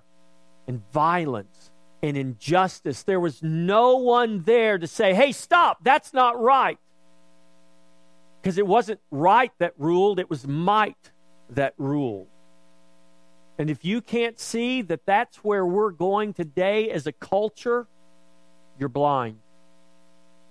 and 0.68 0.82
violence 0.92 1.70
and 2.02 2.16
injustice. 2.16 3.02
There 3.02 3.18
was 3.18 3.42
no 3.42 3.96
one 3.96 4.42
there 4.42 4.78
to 4.78 4.86
say, 4.86 5.14
hey, 5.14 5.32
stop, 5.32 5.78
that's 5.82 6.12
not 6.12 6.40
right. 6.40 6.78
Because 8.40 8.58
it 8.58 8.66
wasn't 8.66 9.00
right 9.10 9.50
that 9.58 9.72
ruled, 9.78 10.20
it 10.20 10.30
was 10.30 10.46
might 10.46 11.10
that 11.50 11.74
ruled. 11.76 12.28
And 13.58 13.68
if 13.68 13.84
you 13.84 14.00
can't 14.00 14.38
see 14.38 14.82
that 14.82 15.04
that's 15.04 15.38
where 15.38 15.66
we're 15.66 15.90
going 15.90 16.32
today 16.32 16.90
as 16.90 17.08
a 17.08 17.12
culture, 17.12 17.88
you're 18.78 18.88
blind. 18.88 19.38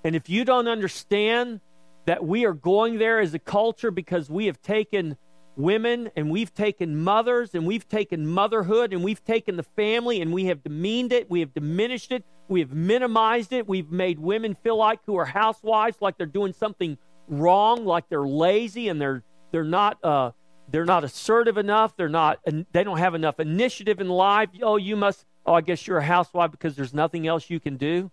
And 0.04 0.16
if 0.16 0.30
you 0.30 0.44
don't 0.44 0.68
understand 0.68 1.62
that 2.06 2.26
we 2.26 2.46
are 2.46 2.54
going 2.54 2.98
there 2.98 3.20
as 3.20 3.34
a 3.34 3.40
culture 3.40 3.92
because 3.92 4.30
we 4.30 4.48
have 4.48 4.62
taken 4.62 5.16
women 5.58 6.10
and 6.16 6.30
we've 6.30 6.54
taken 6.54 6.96
mothers 6.96 7.54
and 7.54 7.66
we've 7.66 7.88
taken 7.88 8.28
motherhood 8.28 8.94
and 8.94 9.04
we've 9.04 9.24
taken 9.24 9.58
the 9.58 9.64
family 9.64 10.22
and 10.22 10.32
we 10.32 10.46
have 10.46 10.64
demeaned 10.64 11.12
it, 11.12 11.30
we 11.30 11.40
have 11.40 11.54
diminished 11.54 12.12
it, 12.12 12.24
we 12.48 12.60
have 12.60 12.72
minimized 12.72 13.52
it, 13.52 13.68
we've 13.68 13.92
made 13.92 14.20
women 14.20 14.56
feel 14.64 14.78
like 14.78 15.00
who 15.06 15.18
are 15.18 15.26
housewives 15.26 15.98
like 16.00 16.18
they're 16.18 16.28
doing 16.28 16.54
something 16.54 16.98
wrong, 17.28 17.86
like 17.86 18.08
they're 18.10 18.28
lazy 18.28 18.88
and 18.88 19.02
they're 19.02 19.24
they're 19.52 19.64
not 19.64 20.04
uh, 20.04 20.32
they're 20.70 20.86
not 20.86 21.04
assertive 21.04 21.58
enough. 21.58 21.96
They're 21.96 22.10
not. 22.10 22.40
They 22.46 22.84
don't 22.84 22.98
have 22.98 23.16
enough 23.16 23.40
initiative 23.40 24.00
in 24.02 24.10
life. 24.10 24.50
Oh, 24.62 24.76
you 24.76 24.96
must. 24.96 25.26
Oh, 25.46 25.54
I 25.54 25.62
guess 25.62 25.88
you're 25.88 25.98
a 25.98 26.04
housewife 26.04 26.52
because 26.52 26.76
there's 26.76 26.94
nothing 26.94 27.26
else 27.26 27.50
you 27.50 27.60
can 27.60 27.78
do. 27.78 28.12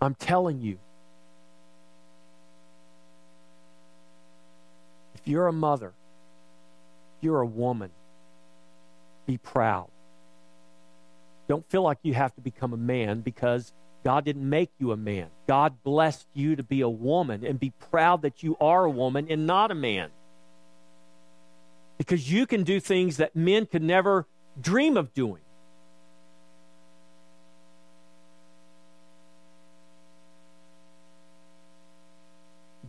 I'm 0.00 0.14
telling 0.14 0.60
you. 0.60 0.78
You're 5.32 5.48
a 5.48 5.52
mother, 5.52 5.94
you're 7.22 7.40
a 7.40 7.46
woman, 7.46 7.90
be 9.26 9.38
proud. 9.38 9.88
Don't 11.48 11.66
feel 11.70 11.82
like 11.82 11.96
you 12.02 12.12
have 12.12 12.34
to 12.34 12.42
become 12.42 12.74
a 12.74 12.76
man 12.76 13.22
because 13.22 13.72
God 14.04 14.26
didn't 14.26 14.46
make 14.46 14.70
you 14.78 14.92
a 14.92 14.96
man. 14.96 15.28
God 15.48 15.82
blessed 15.82 16.26
you 16.34 16.56
to 16.56 16.62
be 16.62 16.82
a 16.82 16.88
woman 16.88 17.46
and 17.46 17.58
be 17.58 17.70
proud 17.70 18.20
that 18.22 18.42
you 18.42 18.58
are 18.60 18.84
a 18.84 18.90
woman 18.90 19.26
and 19.30 19.46
not 19.46 19.70
a 19.70 19.74
man. 19.74 20.10
Because 21.96 22.30
you 22.30 22.46
can 22.46 22.62
do 22.62 22.78
things 22.78 23.16
that 23.16 23.34
men 23.34 23.64
could 23.64 23.82
never 23.82 24.26
dream 24.60 24.98
of 24.98 25.14
doing. 25.14 25.40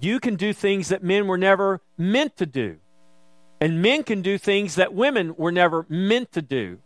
You 0.04 0.20
can 0.20 0.36
do 0.36 0.52
things 0.52 0.90
that 0.90 1.02
men 1.02 1.28
were 1.28 1.38
never 1.38 1.80
meant 1.98 2.36
to 2.36 2.46
do. 2.46 2.76
And 3.62 3.82
men 3.82 4.04
can 4.04 4.22
do 4.22 4.38
things 4.38 4.76
that 4.76 4.94
women 4.94 5.34
were 5.38 5.52
never 5.52 5.86
meant 5.88 6.34
to 6.34 6.42
do 6.42 6.80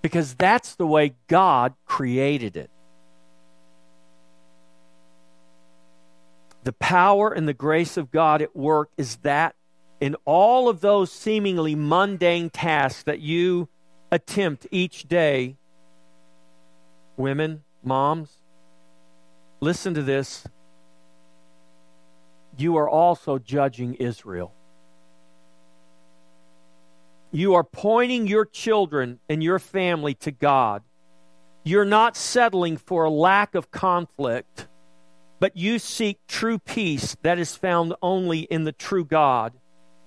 because 0.00 0.32
that's 0.32 0.74
the 0.76 0.86
way 0.86 1.12
God 1.28 1.74
created 1.84 2.56
it. 2.56 2.70
The 6.64 6.72
power 6.72 7.30
and 7.30 7.46
the 7.46 7.52
grace 7.52 7.98
of 7.98 8.10
God 8.10 8.40
at 8.40 8.56
work 8.56 8.88
is 8.96 9.16
that 9.16 9.54
in 10.00 10.16
all 10.24 10.66
of 10.66 10.80
those 10.80 11.12
seemingly 11.12 11.74
mundane 11.74 12.48
tasks 12.48 13.02
that 13.02 13.20
you 13.20 13.68
attempt 14.10 14.66
each 14.70 15.06
day, 15.08 15.58
women, 17.18 17.64
moms, 17.82 18.38
listen 19.60 19.92
to 19.92 20.02
this. 20.02 20.44
You 22.60 22.76
are 22.76 22.88
also 22.88 23.38
judging 23.38 23.94
Israel 23.94 24.54
you 27.32 27.54
are 27.54 27.64
pointing 27.64 28.26
your 28.26 28.44
children 28.44 29.20
and 29.28 29.42
your 29.42 29.58
family 29.58 30.14
to 30.14 30.32
God. 30.32 30.82
You're 31.62 31.84
not 31.84 32.16
settling 32.16 32.76
for 32.76 33.04
a 33.04 33.10
lack 33.10 33.54
of 33.54 33.70
conflict, 33.70 34.66
but 35.38 35.56
you 35.56 35.78
seek 35.78 36.18
true 36.26 36.58
peace 36.58 37.16
that 37.22 37.38
is 37.38 37.54
found 37.54 37.94
only 38.02 38.40
in 38.40 38.64
the 38.64 38.72
true 38.72 39.04
God. 39.04 39.52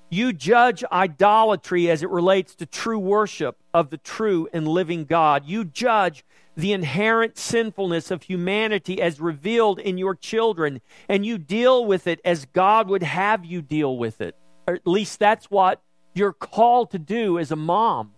You 0.10 0.34
judge 0.34 0.84
idolatry 0.92 1.90
as 1.90 2.04
it 2.04 2.10
relates 2.10 2.56
to 2.56 2.66
true 2.66 3.00
worship 3.00 3.58
of 3.74 3.90
the 3.90 3.98
true 3.98 4.48
and 4.52 4.68
living 4.68 5.06
God. 5.06 5.44
You 5.46 5.64
judge 5.64 6.26
the 6.56 6.74
inherent 6.74 7.38
sinfulness 7.38 8.12
of 8.12 8.24
humanity 8.24 9.02
as 9.02 9.20
revealed 9.20 9.80
in 9.80 9.98
your 9.98 10.16
children, 10.16 10.82
and 11.10 11.26
you 11.26 11.38
deal 11.38 11.86
with 11.86 12.08
it 12.08 12.20
as 12.24 12.46
God 12.46 12.88
would 12.90 13.04
have 13.04 13.44
you 13.44 13.62
deal 13.62 13.98
with 13.98 14.22
it. 14.22 14.36
Or 14.68 14.76
at 14.76 14.88
least 14.88 15.20
that's 15.20 15.50
what 15.50 15.82
you're 16.14 16.34
called 16.34 16.92
to 16.92 17.00
do 17.00 17.40
as 17.40 17.52
a 17.52 17.56
mom. 17.56 18.12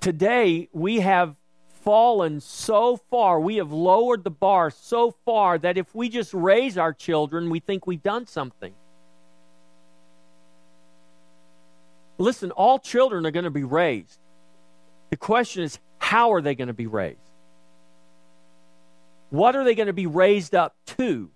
Today, 0.00 0.68
we 0.72 1.00
have 1.00 1.34
fallen 1.82 2.40
so 2.40 2.96
far, 2.96 3.40
we 3.40 3.56
have 3.56 3.72
lowered 3.72 4.22
the 4.22 4.30
bar 4.30 4.70
so 4.70 5.10
far 5.24 5.58
that 5.58 5.76
if 5.76 5.94
we 5.94 6.08
just 6.08 6.32
raise 6.34 6.78
our 6.78 6.92
children, 6.92 7.50
we 7.50 7.60
think 7.60 7.86
we've 7.86 8.02
done 8.02 8.26
something. 8.26 8.74
Listen, 12.18 12.50
all 12.50 12.78
children 12.78 13.24
are 13.24 13.30
going 13.30 13.44
to 13.44 13.50
be 13.50 13.64
raised. 13.64 14.18
The 15.10 15.16
question 15.16 15.62
is, 15.62 15.78
how 15.98 16.32
are 16.32 16.40
they 16.40 16.54
going 16.54 16.68
to 16.68 16.74
be 16.74 16.86
raised? 16.86 17.20
What 19.30 19.54
are 19.56 19.64
they 19.64 19.74
going 19.74 19.86
to 19.86 19.92
be 19.92 20.06
raised 20.06 20.54
up 20.54 20.74
to? 20.98 21.30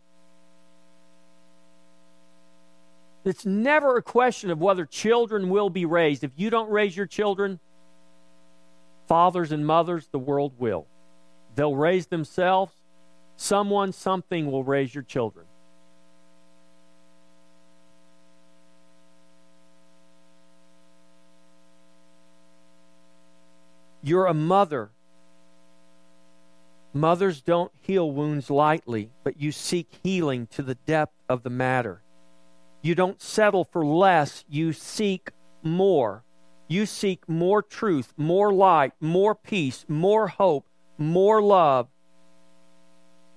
It's 3.24 3.46
never 3.46 3.96
a 3.96 4.02
question 4.02 4.50
of 4.50 4.60
whether 4.60 4.84
children 4.84 5.48
will 5.48 5.70
be 5.70 5.84
raised. 5.84 6.24
If 6.24 6.32
you 6.36 6.50
don't 6.50 6.70
raise 6.70 6.96
your 6.96 7.06
children, 7.06 7.60
fathers 9.06 9.52
and 9.52 9.64
mothers, 9.64 10.08
the 10.10 10.18
world 10.18 10.54
will. 10.58 10.86
They'll 11.54 11.76
raise 11.76 12.06
themselves. 12.08 12.72
Someone, 13.36 13.92
something 13.92 14.50
will 14.50 14.64
raise 14.64 14.94
your 14.94 15.04
children. 15.04 15.46
You're 24.02 24.26
a 24.26 24.34
mother. 24.34 24.90
Mothers 26.92 27.40
don't 27.40 27.72
heal 27.80 28.10
wounds 28.10 28.50
lightly, 28.50 29.10
but 29.22 29.40
you 29.40 29.52
seek 29.52 29.88
healing 30.02 30.46
to 30.48 30.62
the 30.62 30.74
depth 30.74 31.14
of 31.28 31.42
the 31.42 31.50
matter. 31.50 32.02
You 32.82 32.94
don't 32.94 33.22
settle 33.22 33.64
for 33.64 33.84
less, 33.84 34.44
you 34.48 34.72
seek 34.72 35.30
more. 35.62 36.24
You 36.68 36.86
seek 36.86 37.28
more 37.28 37.62
truth, 37.62 38.12
more 38.16 38.52
light, 38.52 38.92
more 39.00 39.34
peace, 39.34 39.84
more 39.88 40.28
hope, 40.28 40.66
more 40.98 41.40
love. 41.40 41.88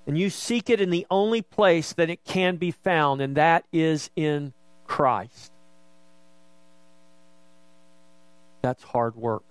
And 0.07 0.17
you 0.17 0.29
seek 0.29 0.69
it 0.69 0.81
in 0.81 0.89
the 0.89 1.05
only 1.11 1.41
place 1.41 1.93
that 1.93 2.09
it 2.09 2.23
can 2.23 2.57
be 2.57 2.71
found, 2.71 3.21
and 3.21 3.35
that 3.35 3.65
is 3.71 4.09
in 4.15 4.53
Christ. 4.85 5.51
That's 8.61 8.83
hard 8.83 9.15
work. 9.15 9.43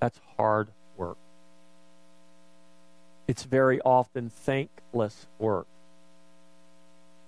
That's 0.00 0.20
hard 0.36 0.68
work. 0.96 1.18
It's 3.28 3.44
very 3.44 3.80
often 3.82 4.30
thankless 4.30 5.26
work. 5.38 5.66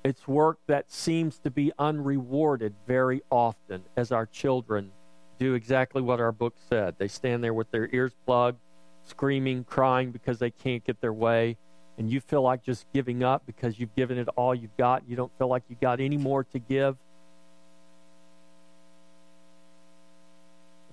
It's 0.05 0.27
work 0.27 0.59
that 0.67 0.91
seems 0.91 1.39
to 1.39 1.51
be 1.51 1.71
unrewarded 1.79 2.75
very 2.89 3.23
often 3.31 3.85
as 3.97 4.11
our 4.11 4.27
children 4.27 4.91
do 5.39 5.55
exactly 5.55 6.03
what 6.03 6.19
our 6.19 6.33
book 6.33 6.55
said. 6.69 6.97
They 6.99 7.09
stand 7.09 7.45
there 7.45 7.55
with 7.55 7.71
their 7.71 7.89
ears 7.93 8.13
plugged, 8.27 8.59
screaming, 9.05 9.65
crying 9.65 10.11
because 10.11 10.39
they 10.39 10.51
can't 10.51 10.85
get 10.85 11.01
their 11.01 11.13
way, 11.13 11.57
and 11.99 12.11
you 12.11 12.21
feel 12.21 12.43
like 12.43 12.65
just 12.65 12.87
giving 12.93 13.23
up 13.23 13.45
because 13.47 13.79
you've 13.79 13.95
given 13.95 14.19
it 14.19 14.29
all 14.35 14.55
you've 14.55 14.77
got. 14.77 15.05
You 15.09 15.15
don't 15.15 15.33
feel 15.39 15.49
like 15.49 15.63
you 15.69 15.77
got 15.81 16.01
any 16.01 16.17
more 16.17 16.43
to 16.45 16.59
give. 16.59 16.97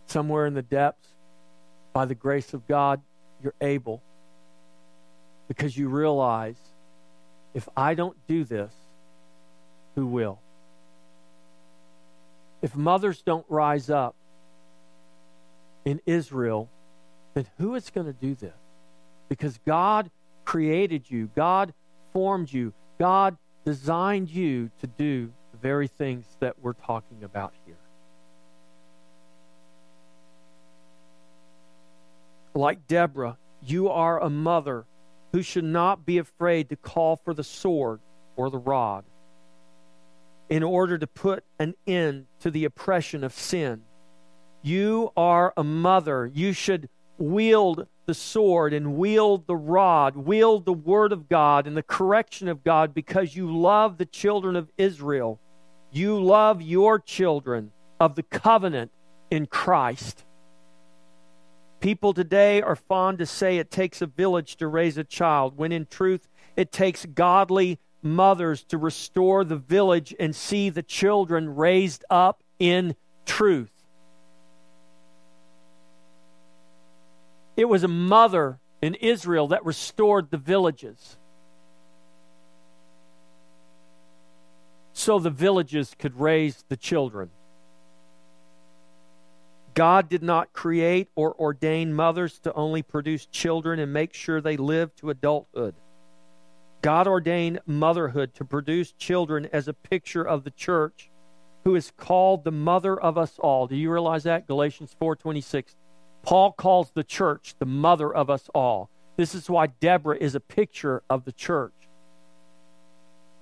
Somewhere 0.06 0.46
in 0.46 0.54
the 0.54 0.62
depths, 0.62 1.10
by 1.93 2.06
the 2.06 2.15
grace 2.15 2.54
of 2.54 2.67
God, 2.67 3.02
you're 3.41 3.54
able 3.62 4.02
because 5.47 5.78
you 5.78 5.89
realize 5.89 6.58
if 7.54 7.67
I 7.75 7.95
don't 7.95 8.15
do 8.28 8.43
this, 8.43 8.71
who 9.95 10.06
will. 10.06 10.39
If 12.62 12.75
mothers 12.75 13.21
don't 13.21 13.45
rise 13.49 13.89
up 13.89 14.15
in 15.86 15.99
Israel, 16.06 16.69
then 17.34 17.47
who 17.58 17.75
is 17.75 17.89
going 17.89 18.08
to 18.08 18.13
do 18.13 18.36
this? 18.36 18.54
Because 19.28 19.60
God 19.65 20.10
created 20.45 21.10
you, 21.10 21.30
God 21.36 21.73
formed 22.13 22.52
you, 22.52 22.73
God 22.97 23.38
designed 23.65 24.30
you 24.30 24.71
to 24.82 24.88
do 24.88 25.32
the 25.52 25.58
very 25.58 25.88
things 25.88 26.25
that 26.39 26.60
we're 26.62 26.73
talking 26.73 27.23
about 27.23 27.54
here. 27.65 27.75
Like 32.60 32.88
Deborah, 32.88 33.38
you 33.62 33.88
are 33.88 34.22
a 34.22 34.30
mother 34.30 34.86
who 35.32 35.41
should 35.41 35.63
not 35.63 36.06
be 36.06 36.17
afraid 36.17 36.67
to 36.69 36.76
call 36.76 37.16
for 37.16 37.34
the 37.34 37.43
sword 37.43 38.01
or 38.36 38.49
the 38.49 38.57
rod 38.57 39.05
in 40.49 40.62
order 40.62 40.97
to 40.97 41.07
put 41.07 41.45
an 41.57 41.76
end 41.88 42.26
to 42.41 42.51
the 42.51 42.66
oppression 42.66 43.24
of 43.24 43.32
sin. 43.32 43.84
You 44.62 45.14
are 45.16 45.53
a 45.55 45.64
mother. 45.64 46.30
You 46.34 46.51
should 46.51 46.89
wield 47.18 47.88
the 48.07 48.14
sword 48.14 48.74
and 48.74 48.97
wield 48.97 49.47
the 49.47 49.55
rod, 49.55 50.18
wield 50.18 50.66
the 50.66 50.74
word 50.74 51.14
of 51.14 51.30
God 51.30 51.66
and 51.66 51.78
the 51.78 51.82
correction 51.82 52.49
of 52.49 52.66
God 52.66 52.93
because 52.93 53.38
you 53.38 53.57
love 53.57 53.97
the 53.97 54.05
children 54.05 54.57
of 54.57 54.70
Israel. 54.78 55.39
You 55.93 56.22
love 56.22 56.62
your 56.62 56.99
children 56.99 57.72
of 58.01 58.16
the 58.16 58.24
covenant 58.24 58.91
in 59.32 59.45
Christ. 59.45 60.26
People 61.80 62.13
today 62.13 62.61
are 62.61 62.75
fond 62.75 63.19
to 63.19 63.25
say 63.25 63.57
it 63.57 63.71
takes 63.71 64.01
a 64.01 64.05
village 64.05 64.57
to 64.57 64.67
raise 64.67 64.97
a 64.97 65.03
child, 65.03 65.57
when 65.57 65.71
in 65.71 65.86
truth, 65.86 66.27
it 66.55 66.71
takes 66.71 67.05
godly 67.05 67.80
mothers 68.01 68.63
to 68.65 68.77
restore 68.77 69.43
the 69.43 69.55
village 69.55 70.13
and 70.19 70.36
see 70.36 70.69
the 70.69 70.84
children 70.84 71.55
raised 71.55 72.03
up 72.09 72.43
in 72.59 72.95
truth. 73.25 73.71
It 77.55 77.65
was 77.65 77.84
a 77.84 77.89
mother 77.89 78.59
in 78.82 78.95
Israel 78.95 79.49
that 79.49 79.65
restored 79.65 80.32
the 80.32 80.38
villages. 80.38 81.17
So 84.93 85.19
the 85.19 85.30
villages 85.30 85.95
could 85.97 86.19
raise 86.19 86.63
the 86.67 86.77
children. 86.77 87.30
God 89.80 90.09
did 90.09 90.23
not 90.23 90.51
create 90.51 91.07
or 91.15 91.34
ordain 91.39 91.93
mothers 91.93 92.38
to 92.39 92.53
only 92.53 92.82
produce 92.82 93.25
children 93.27 93.80
and 93.80 93.93
make 93.93 94.13
sure 94.13 94.41
they 94.41 94.57
live 94.57 94.93
to 94.97 95.09
adulthood. 95.09 95.73
God 96.82 97.07
ordained 97.07 97.61
motherhood 97.65 98.34
to 98.34 98.43
produce 98.43 98.91
children 98.91 99.47
as 99.53 99.69
a 99.69 99.73
picture 99.73 100.27
of 100.27 100.43
the 100.43 100.51
church 100.51 101.09
who 101.63 101.75
is 101.75 101.93
called 101.95 102.43
the 102.43 102.51
mother 102.51 102.99
of 102.99 103.17
us 103.17 103.39
all. 103.39 103.67
Do 103.67 103.77
you 103.77 103.89
realize 103.89 104.23
that? 104.23 104.47
Galatians 104.47 104.93
4:26. 104.99 105.77
Paul 106.23 106.51
calls 106.51 106.91
the 106.91 107.05
church 107.05 107.55
the 107.57 107.65
mother 107.65 108.13
of 108.13 108.30
us 108.30 108.49
all. 108.53 108.89
This 109.15 109.34
is 109.34 109.49
why 109.49 109.67
Deborah 109.67 110.17
is 110.17 110.36
a 110.36 110.41
picture 110.41 111.03
of 111.09 111.23
the 111.23 111.32
church. 111.32 111.88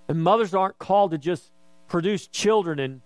And 0.08 0.22
mothers 0.22 0.54
aren't 0.54 0.78
called 0.78 1.10
to 1.10 1.18
just 1.18 1.52
produce 1.88 2.28
children 2.28 2.78
and 2.78 3.02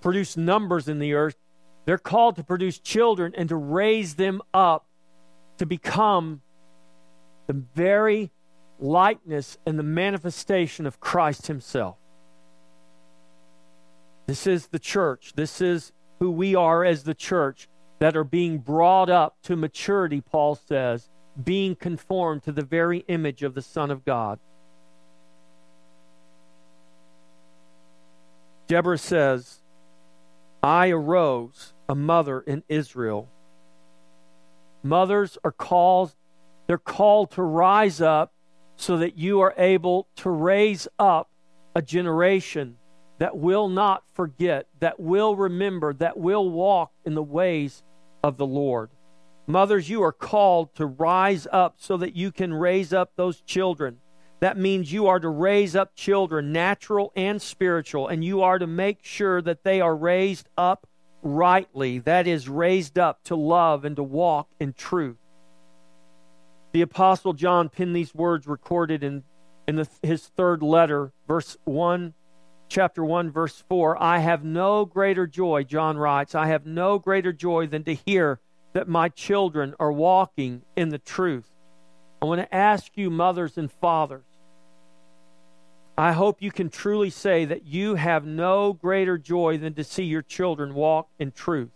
produce 0.00 0.36
numbers 0.36 0.88
in 0.88 0.98
the 0.98 1.14
earth. 1.14 1.36
They're 1.84 1.98
called 1.98 2.36
to 2.36 2.44
produce 2.44 2.78
children 2.78 3.34
and 3.36 3.48
to 3.48 3.56
raise 3.56 4.14
them 4.14 4.42
up 4.52 4.86
to 5.58 5.66
become 5.66 6.40
the 7.46 7.52
very 7.74 8.30
likeness 8.78 9.58
and 9.66 9.78
the 9.78 9.82
manifestation 9.82 10.86
of 10.86 11.00
Christ 11.00 11.46
Himself. 11.48 11.96
This 14.26 14.46
is 14.46 14.68
the 14.68 14.78
church. 14.78 15.32
This 15.34 15.60
is 15.60 15.92
who 16.18 16.30
we 16.30 16.54
are 16.54 16.84
as 16.84 17.02
the 17.02 17.14
church 17.14 17.68
that 17.98 18.16
are 18.16 18.24
being 18.24 18.58
brought 18.58 19.10
up 19.10 19.36
to 19.42 19.56
maturity, 19.56 20.20
Paul 20.20 20.54
says, 20.54 21.10
being 21.42 21.74
conformed 21.74 22.42
to 22.44 22.52
the 22.52 22.62
very 22.62 23.04
image 23.08 23.42
of 23.42 23.54
the 23.54 23.62
Son 23.62 23.90
of 23.90 24.04
God. 24.04 24.38
Deborah 28.66 28.98
says, 28.98 29.59
I 30.62 30.90
arose 30.90 31.72
a 31.88 31.94
mother 31.94 32.40
in 32.40 32.62
Israel. 32.68 33.28
Mothers 34.82 35.38
are 35.42 35.52
called, 35.52 36.14
they're 36.66 36.78
called 36.78 37.30
to 37.32 37.42
rise 37.42 38.00
up 38.00 38.32
so 38.76 38.98
that 38.98 39.16
you 39.16 39.40
are 39.40 39.54
able 39.56 40.08
to 40.16 40.30
raise 40.30 40.86
up 40.98 41.30
a 41.74 41.82
generation 41.82 42.76
that 43.18 43.36
will 43.36 43.68
not 43.68 44.02
forget, 44.14 44.66
that 44.80 44.98
will 44.98 45.36
remember, 45.36 45.92
that 45.94 46.16
will 46.16 46.48
walk 46.48 46.92
in 47.04 47.14
the 47.14 47.22
ways 47.22 47.82
of 48.22 48.36
the 48.38 48.46
Lord. 48.46 48.90
Mothers, 49.46 49.88
you 49.88 50.02
are 50.02 50.12
called 50.12 50.74
to 50.76 50.86
rise 50.86 51.46
up 51.50 51.74
so 51.78 51.96
that 51.98 52.16
you 52.16 52.32
can 52.32 52.54
raise 52.54 52.92
up 52.92 53.12
those 53.16 53.40
children. 53.42 53.98
That 54.40 54.56
means 54.56 54.92
you 54.92 55.06
are 55.06 55.20
to 55.20 55.28
raise 55.28 55.76
up 55.76 55.94
children, 55.94 56.50
natural 56.50 57.12
and 57.14 57.40
spiritual, 57.40 58.08
and 58.08 58.24
you 58.24 58.42
are 58.42 58.58
to 58.58 58.66
make 58.66 59.00
sure 59.02 59.42
that 59.42 59.64
they 59.64 59.80
are 59.82 59.94
raised 59.94 60.48
up 60.56 60.86
rightly. 61.22 61.98
That 61.98 62.26
is, 62.26 62.48
raised 62.48 62.98
up 62.98 63.22
to 63.24 63.36
love 63.36 63.84
and 63.84 63.96
to 63.96 64.02
walk 64.02 64.48
in 64.58 64.72
truth. 64.72 65.18
The 66.72 66.80
Apostle 66.80 67.34
John 67.34 67.68
penned 67.68 67.94
these 67.94 68.14
words 68.14 68.46
recorded 68.46 69.02
in, 69.04 69.24
in 69.68 69.76
the, 69.76 69.88
his 70.02 70.26
third 70.28 70.62
letter, 70.62 71.12
verse 71.28 71.58
1, 71.64 72.14
chapter 72.68 73.04
1, 73.04 73.30
verse 73.30 73.62
4. 73.68 74.02
I 74.02 74.20
have 74.20 74.42
no 74.42 74.86
greater 74.86 75.26
joy, 75.26 75.64
John 75.64 75.98
writes, 75.98 76.34
I 76.34 76.46
have 76.46 76.64
no 76.64 76.98
greater 76.98 77.32
joy 77.32 77.66
than 77.66 77.84
to 77.84 77.94
hear 77.94 78.40
that 78.72 78.88
my 78.88 79.10
children 79.10 79.74
are 79.78 79.92
walking 79.92 80.62
in 80.76 80.88
the 80.88 80.98
truth. 80.98 81.50
I 82.22 82.26
want 82.26 82.40
to 82.40 82.54
ask 82.54 82.96
you, 82.96 83.10
mothers 83.10 83.58
and 83.58 83.70
fathers, 83.70 84.29
I 86.00 86.12
hope 86.12 86.40
you 86.40 86.50
can 86.50 86.70
truly 86.70 87.10
say 87.10 87.44
that 87.44 87.66
you 87.66 87.94
have 87.94 88.24
no 88.24 88.72
greater 88.72 89.18
joy 89.18 89.58
than 89.58 89.74
to 89.74 89.84
see 89.84 90.04
your 90.04 90.22
children 90.22 90.72
walk 90.72 91.10
in 91.18 91.30
truth. 91.30 91.68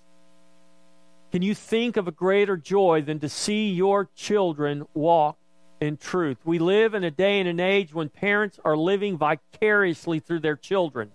Can 1.31 1.43
you 1.43 1.55
think 1.55 1.99
of 1.99 2.09
a 2.09 2.11
greater 2.11 2.57
joy 2.57 3.03
than 3.03 3.21
to 3.21 3.29
see 3.29 3.69
your 3.69 4.09
children 4.17 4.87
walk 4.95 5.37
in 5.79 5.99
truth? 5.99 6.39
We 6.43 6.59
live 6.59 6.95
in 6.95 7.05
a 7.05 7.11
day 7.11 7.39
and 7.39 7.47
an 7.47 7.61
age 7.61 7.93
when 7.93 8.09
parents 8.09 8.59
are 8.65 8.79
living 8.79 9.19
vicariously 9.19 10.21
through 10.21 10.41
their 10.41 10.57
children. 10.57 11.11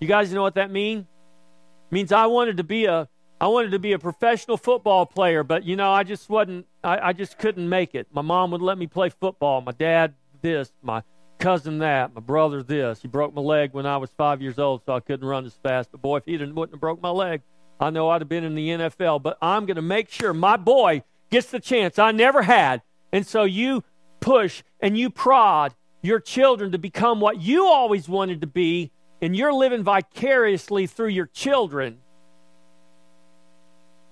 You 0.00 0.08
guys 0.08 0.32
know 0.32 0.40
what 0.40 0.54
that 0.54 0.70
means? 0.70 1.02
It 1.02 1.92
means 1.92 2.10
I 2.10 2.24
wanted 2.24 2.56
to 2.56 2.64
be 2.64 2.86
a 2.86 3.06
I 3.38 3.48
wanted 3.48 3.72
to 3.72 3.78
be 3.78 3.92
a 3.92 3.98
professional 3.98 4.56
football 4.56 5.04
player, 5.04 5.42
but 5.44 5.64
you 5.64 5.76
know, 5.76 5.92
I 5.92 6.04
just 6.04 6.30
wasn't 6.30 6.64
I, 6.82 7.08
I 7.08 7.12
just 7.12 7.36
couldn't 7.36 7.68
make 7.68 7.94
it. 7.94 8.06
My 8.14 8.22
mom 8.22 8.50
would 8.52 8.62
let 8.62 8.78
me 8.78 8.86
play 8.86 9.10
football, 9.10 9.60
my 9.60 9.72
dad 9.72 10.14
this, 10.40 10.72
my 10.82 11.02
cousin 11.38 11.78
that, 11.78 12.14
my 12.14 12.20
brother 12.20 12.62
this. 12.62 13.02
He 13.02 13.08
broke 13.08 13.34
my 13.34 13.42
leg 13.42 13.72
when 13.72 13.86
I 13.86 13.96
was 13.96 14.10
five 14.16 14.42
years 14.42 14.58
old, 14.58 14.82
so 14.84 14.94
I 14.94 15.00
couldn't 15.00 15.26
run 15.26 15.44
as 15.44 15.54
fast. 15.54 15.90
But 15.92 16.02
boy, 16.02 16.16
if 16.18 16.24
he 16.24 16.36
wouldn't 16.36 16.72
have 16.72 16.80
broke 16.80 17.00
my 17.00 17.10
leg, 17.10 17.42
I 17.78 17.90
know 17.90 18.08
I'd 18.08 18.22
have 18.22 18.28
been 18.28 18.44
in 18.44 18.54
the 18.54 18.68
NFL, 18.68 19.22
but 19.22 19.36
I'm 19.42 19.66
going 19.66 19.76
to 19.76 19.82
make 19.82 20.10
sure 20.10 20.32
my 20.32 20.56
boy 20.56 21.02
gets 21.30 21.50
the 21.50 21.60
chance 21.60 21.98
I 21.98 22.12
never 22.12 22.42
had. 22.42 22.82
And 23.12 23.26
so 23.26 23.44
you 23.44 23.84
push 24.20 24.62
and 24.80 24.96
you 24.96 25.10
prod 25.10 25.74
your 26.02 26.20
children 26.20 26.72
to 26.72 26.78
become 26.78 27.20
what 27.20 27.40
you 27.40 27.66
always 27.66 28.08
wanted 28.08 28.40
to 28.40 28.46
be, 28.46 28.92
and 29.20 29.36
you're 29.36 29.52
living 29.52 29.82
vicariously 29.82 30.86
through 30.86 31.08
your 31.08 31.26
children. 31.26 31.98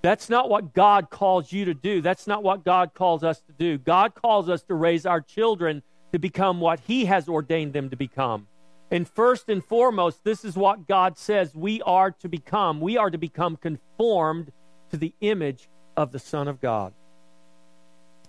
That's 0.01 0.29
not 0.29 0.49
what 0.49 0.73
God 0.73 1.09
calls 1.09 1.51
you 1.51 1.65
to 1.65 1.73
do. 1.73 2.01
That's 2.01 2.27
not 2.27 2.43
what 2.43 2.63
God 2.63 2.93
calls 2.93 3.23
us 3.23 3.39
to 3.41 3.53
do. 3.53 3.79
God 3.79 4.13
calls 4.13 4.49
us 4.49 4.61
to 4.63 4.75
raise 4.75 5.05
our 5.07 5.21
children 5.21 5.81
to 6.15 6.19
become 6.19 6.61
what 6.61 6.79
He 6.79 7.03
has 7.03 7.27
ordained 7.27 7.73
them 7.73 7.89
to 7.89 7.97
become. 7.97 8.47
And 8.89 9.05
first 9.05 9.49
and 9.49 9.61
foremost, 9.61 10.23
this 10.23 10.45
is 10.45 10.55
what 10.55 10.87
God 10.87 11.17
says 11.17 11.53
we 11.53 11.81
are 11.81 12.11
to 12.11 12.29
become. 12.29 12.79
We 12.79 12.95
are 12.95 13.09
to 13.09 13.17
become 13.17 13.57
conformed 13.57 14.53
to 14.91 14.95
the 14.95 15.13
image 15.19 15.67
of 15.97 16.13
the 16.13 16.19
Son 16.19 16.47
of 16.47 16.61
God. 16.61 16.93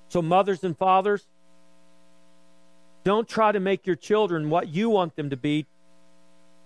So, 0.09 0.20
mothers 0.20 0.64
and 0.64 0.76
fathers, 0.76 1.28
don't 3.05 3.28
try 3.28 3.53
to 3.53 3.61
make 3.61 3.87
your 3.87 3.95
children 3.95 4.51
what 4.51 4.66
you 4.66 4.91
want 4.91 5.14
them 5.14 5.30
to 5.30 5.37
be. 5.37 5.66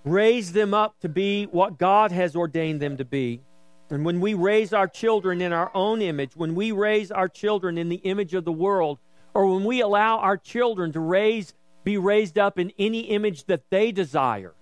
Raise 0.04 0.52
them 0.52 0.72
up 0.72 0.98
to 1.00 1.08
be 1.10 1.44
what 1.44 1.76
God 1.76 2.12
has 2.12 2.34
ordained 2.34 2.80
them 2.80 2.96
to 2.96 3.04
be. 3.04 3.42
And 3.90 4.06
when 4.06 4.22
we 4.22 4.32
raise 4.32 4.72
our 4.72 4.88
children 4.88 5.42
in 5.42 5.52
our 5.52 5.70
own 5.74 6.00
image, 6.00 6.34
when 6.34 6.54
we 6.54 6.72
raise 6.72 7.10
our 7.10 7.28
children 7.28 7.76
in 7.76 7.90
the 7.90 7.96
image 7.96 8.32
of 8.32 8.46
the 8.46 8.52
world, 8.52 8.98
or 9.34 9.46
when 9.46 9.64
we 9.64 9.80
allow 9.80 10.18
our 10.18 10.36
children 10.36 10.92
to 10.92 11.00
raise 11.00 11.54
be 11.84 11.96
raised 11.96 12.38
up 12.38 12.58
in 12.58 12.72
any 12.78 13.00
image 13.00 13.44
that 13.44 13.62
they 13.70 13.92
desire. 13.92 14.54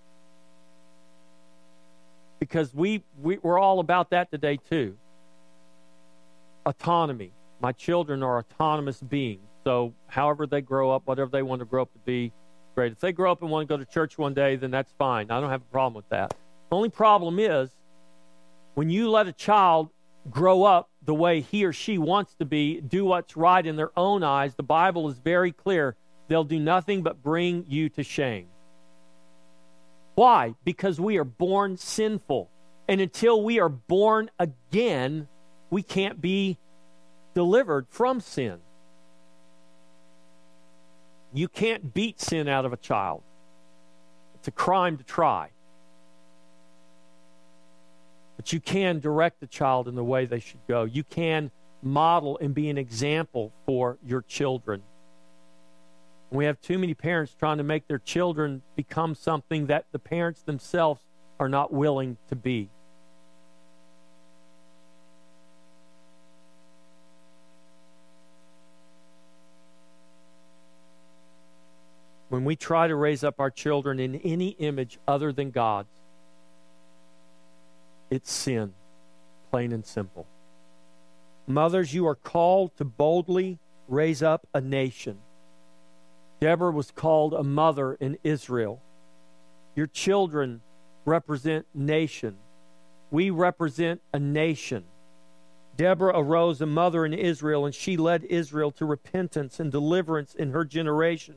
Because 2.39 2.73
we, 2.73 3.03
we, 3.21 3.37
we're 3.37 3.59
all 3.59 3.79
about 3.79 4.11
that 4.11 4.31
today, 4.31 4.57
too. 4.69 4.97
Autonomy. 6.65 7.33
My 7.61 7.73
children 7.73 8.23
are 8.23 8.39
autonomous 8.39 9.01
beings. 9.01 9.45
So, 9.65 9.93
however 10.07 10.47
they 10.47 10.61
grow 10.61 10.91
up, 10.91 11.03
whatever 11.05 11.29
they 11.29 11.41
want 11.41 11.59
to 11.59 11.65
grow 11.65 11.81
up 11.81 11.91
to 11.91 11.99
be, 11.99 12.31
great. 12.75 12.93
If 12.93 12.99
they 12.99 13.11
grow 13.11 13.31
up 13.31 13.41
and 13.41 13.51
want 13.51 13.67
to 13.67 13.73
go 13.73 13.77
to 13.77 13.85
church 13.85 14.17
one 14.17 14.33
day, 14.33 14.55
then 14.55 14.71
that's 14.71 14.93
fine. 14.97 15.29
I 15.29 15.41
don't 15.41 15.49
have 15.49 15.61
a 15.61 15.71
problem 15.71 15.95
with 15.95 16.07
that. 16.09 16.33
The 16.69 16.75
only 16.75 16.89
problem 16.89 17.39
is 17.39 17.69
when 18.75 18.89
you 18.89 19.09
let 19.09 19.27
a 19.27 19.33
child 19.33 19.89
grow 20.29 20.63
up 20.63 20.89
the 21.09 21.13
way 21.15 21.41
he 21.41 21.65
or 21.65 21.73
she 21.73 21.97
wants 21.97 22.35
to 22.35 22.45
be, 22.45 22.79
do 22.81 23.03
what's 23.03 23.35
right 23.35 23.65
in 23.65 23.75
their 23.75 23.89
own 23.97 24.21
eyes, 24.21 24.53
the 24.53 24.61
Bible 24.61 25.09
is 25.09 25.17
very 25.17 25.51
clear 25.51 25.95
they'll 26.27 26.43
do 26.43 26.59
nothing 26.59 27.01
but 27.01 27.23
bring 27.23 27.65
you 27.67 27.89
to 27.89 28.03
shame. 28.03 28.45
Why? 30.13 30.53
Because 30.63 30.99
we 30.99 31.17
are 31.17 31.23
born 31.23 31.77
sinful. 31.77 32.51
And 32.87 33.01
until 33.01 33.41
we 33.41 33.59
are 33.59 33.69
born 33.69 34.29
again, 34.37 35.27
we 35.71 35.81
can't 35.81 36.21
be 36.21 36.59
delivered 37.33 37.87
from 37.89 38.21
sin. 38.21 38.59
You 41.33 41.47
can't 41.47 41.91
beat 41.91 42.21
sin 42.21 42.47
out 42.47 42.65
of 42.65 42.73
a 42.73 42.77
child, 42.77 43.23
it's 44.35 44.47
a 44.47 44.51
crime 44.51 44.97
to 44.97 45.03
try. 45.03 45.49
But 48.39 48.53
you 48.53 48.61
can 48.61 49.01
direct 49.01 49.41
the 49.41 49.47
child 49.47 49.89
in 49.89 49.95
the 49.95 50.03
way 50.03 50.23
they 50.23 50.39
should 50.39 50.65
go. 50.65 50.85
You 50.85 51.03
can 51.03 51.51
model 51.83 52.37
and 52.39 52.55
be 52.55 52.69
an 52.69 52.77
example 52.77 53.51
for 53.65 53.97
your 54.01 54.21
children. 54.21 54.81
We 56.31 56.45
have 56.45 56.61
too 56.61 56.77
many 56.79 56.93
parents 56.93 57.35
trying 57.37 57.57
to 57.57 57.65
make 57.65 57.89
their 57.89 57.99
children 57.99 58.61
become 58.77 59.13
something 59.13 59.65
that 59.65 59.87
the 59.91 59.99
parents 59.99 60.41
themselves 60.41 61.01
are 61.37 61.49
not 61.49 61.73
willing 61.73 62.15
to 62.29 62.37
be. 62.37 62.69
When 72.29 72.45
we 72.45 72.55
try 72.55 72.87
to 72.87 72.95
raise 72.95 73.25
up 73.25 73.41
our 73.41 73.51
children 73.51 73.99
in 73.99 74.15
any 74.15 74.51
image 74.59 74.97
other 75.05 75.33
than 75.33 75.51
God's, 75.51 75.98
it's 78.09 78.31
sin, 78.31 78.73
plain 79.51 79.71
and 79.71 79.85
simple. 79.85 80.27
Mothers, 81.47 81.93
you 81.93 82.07
are 82.07 82.15
called 82.15 82.75
to 82.77 82.85
boldly 82.85 83.59
raise 83.87 84.21
up 84.21 84.47
a 84.53 84.61
nation. 84.61 85.17
Deborah 86.39 86.71
was 86.71 86.91
called 86.91 87.33
a 87.33 87.43
mother 87.43 87.95
in 87.95 88.17
Israel. 88.23 88.81
Your 89.75 89.87
children 89.87 90.61
represent 91.05 91.65
nation. 91.73 92.37
We 93.11 93.29
represent 93.29 94.01
a 94.13 94.19
nation. 94.19 94.85
Deborah 95.75 96.17
arose 96.17 96.61
a 96.61 96.65
mother 96.65 97.05
in 97.05 97.13
Israel, 97.13 97.65
and 97.65 97.73
she 97.73 97.97
led 97.97 98.23
Israel 98.25 98.71
to 98.71 98.85
repentance 98.85 99.59
and 99.59 99.71
deliverance 99.71 100.35
in 100.35 100.51
her 100.51 100.65
generation. 100.65 101.35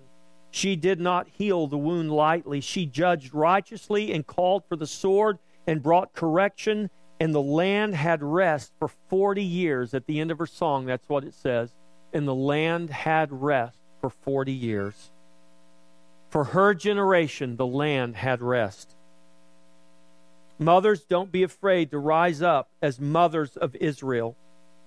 She 0.50 0.76
did 0.76 1.00
not 1.00 1.28
heal 1.28 1.66
the 1.66 1.78
wound 1.78 2.12
lightly. 2.12 2.60
She 2.60 2.84
judged 2.84 3.32
righteously 3.32 4.12
and 4.12 4.26
called 4.26 4.64
for 4.68 4.76
the 4.76 4.86
sword 4.86 5.38
and 5.66 5.82
brought 5.82 6.12
correction, 6.12 6.90
and 7.20 7.34
the 7.34 7.42
land 7.42 7.94
had 7.94 8.22
rest 8.22 8.72
for 8.78 8.88
40 8.88 9.42
years. 9.42 9.94
At 9.94 10.06
the 10.06 10.20
end 10.20 10.30
of 10.30 10.38
her 10.38 10.46
song, 10.46 10.86
that's 10.86 11.08
what 11.08 11.24
it 11.24 11.34
says. 11.34 11.74
And 12.12 12.26
the 12.26 12.34
land 12.34 12.90
had 12.90 13.32
rest 13.32 13.78
for 14.00 14.10
40 14.10 14.52
years. 14.52 15.10
For 16.30 16.44
her 16.44 16.74
generation, 16.74 17.56
the 17.56 17.66
land 17.66 18.16
had 18.16 18.42
rest. 18.42 18.96
Mothers, 20.58 21.04
don't 21.04 21.32
be 21.32 21.42
afraid 21.42 21.90
to 21.90 21.98
rise 21.98 22.40
up 22.40 22.70
as 22.80 23.00
mothers 23.00 23.56
of 23.56 23.74
Israel. 23.76 24.36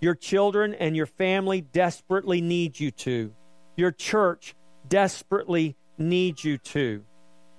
Your 0.01 0.15
children 0.15 0.73
and 0.73 0.95
your 0.95 1.05
family 1.05 1.61
desperately 1.61 2.41
need 2.41 2.79
you 2.79 2.91
to. 2.91 3.33
Your 3.75 3.91
church 3.91 4.55
desperately 4.87 5.75
needs 5.97 6.43
you 6.43 6.57
to. 6.57 7.03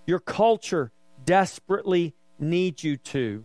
Your 0.07 0.21
culture 0.21 0.93
desperately 1.25 2.15
needs 2.39 2.85
you 2.85 2.97
to. 2.97 3.45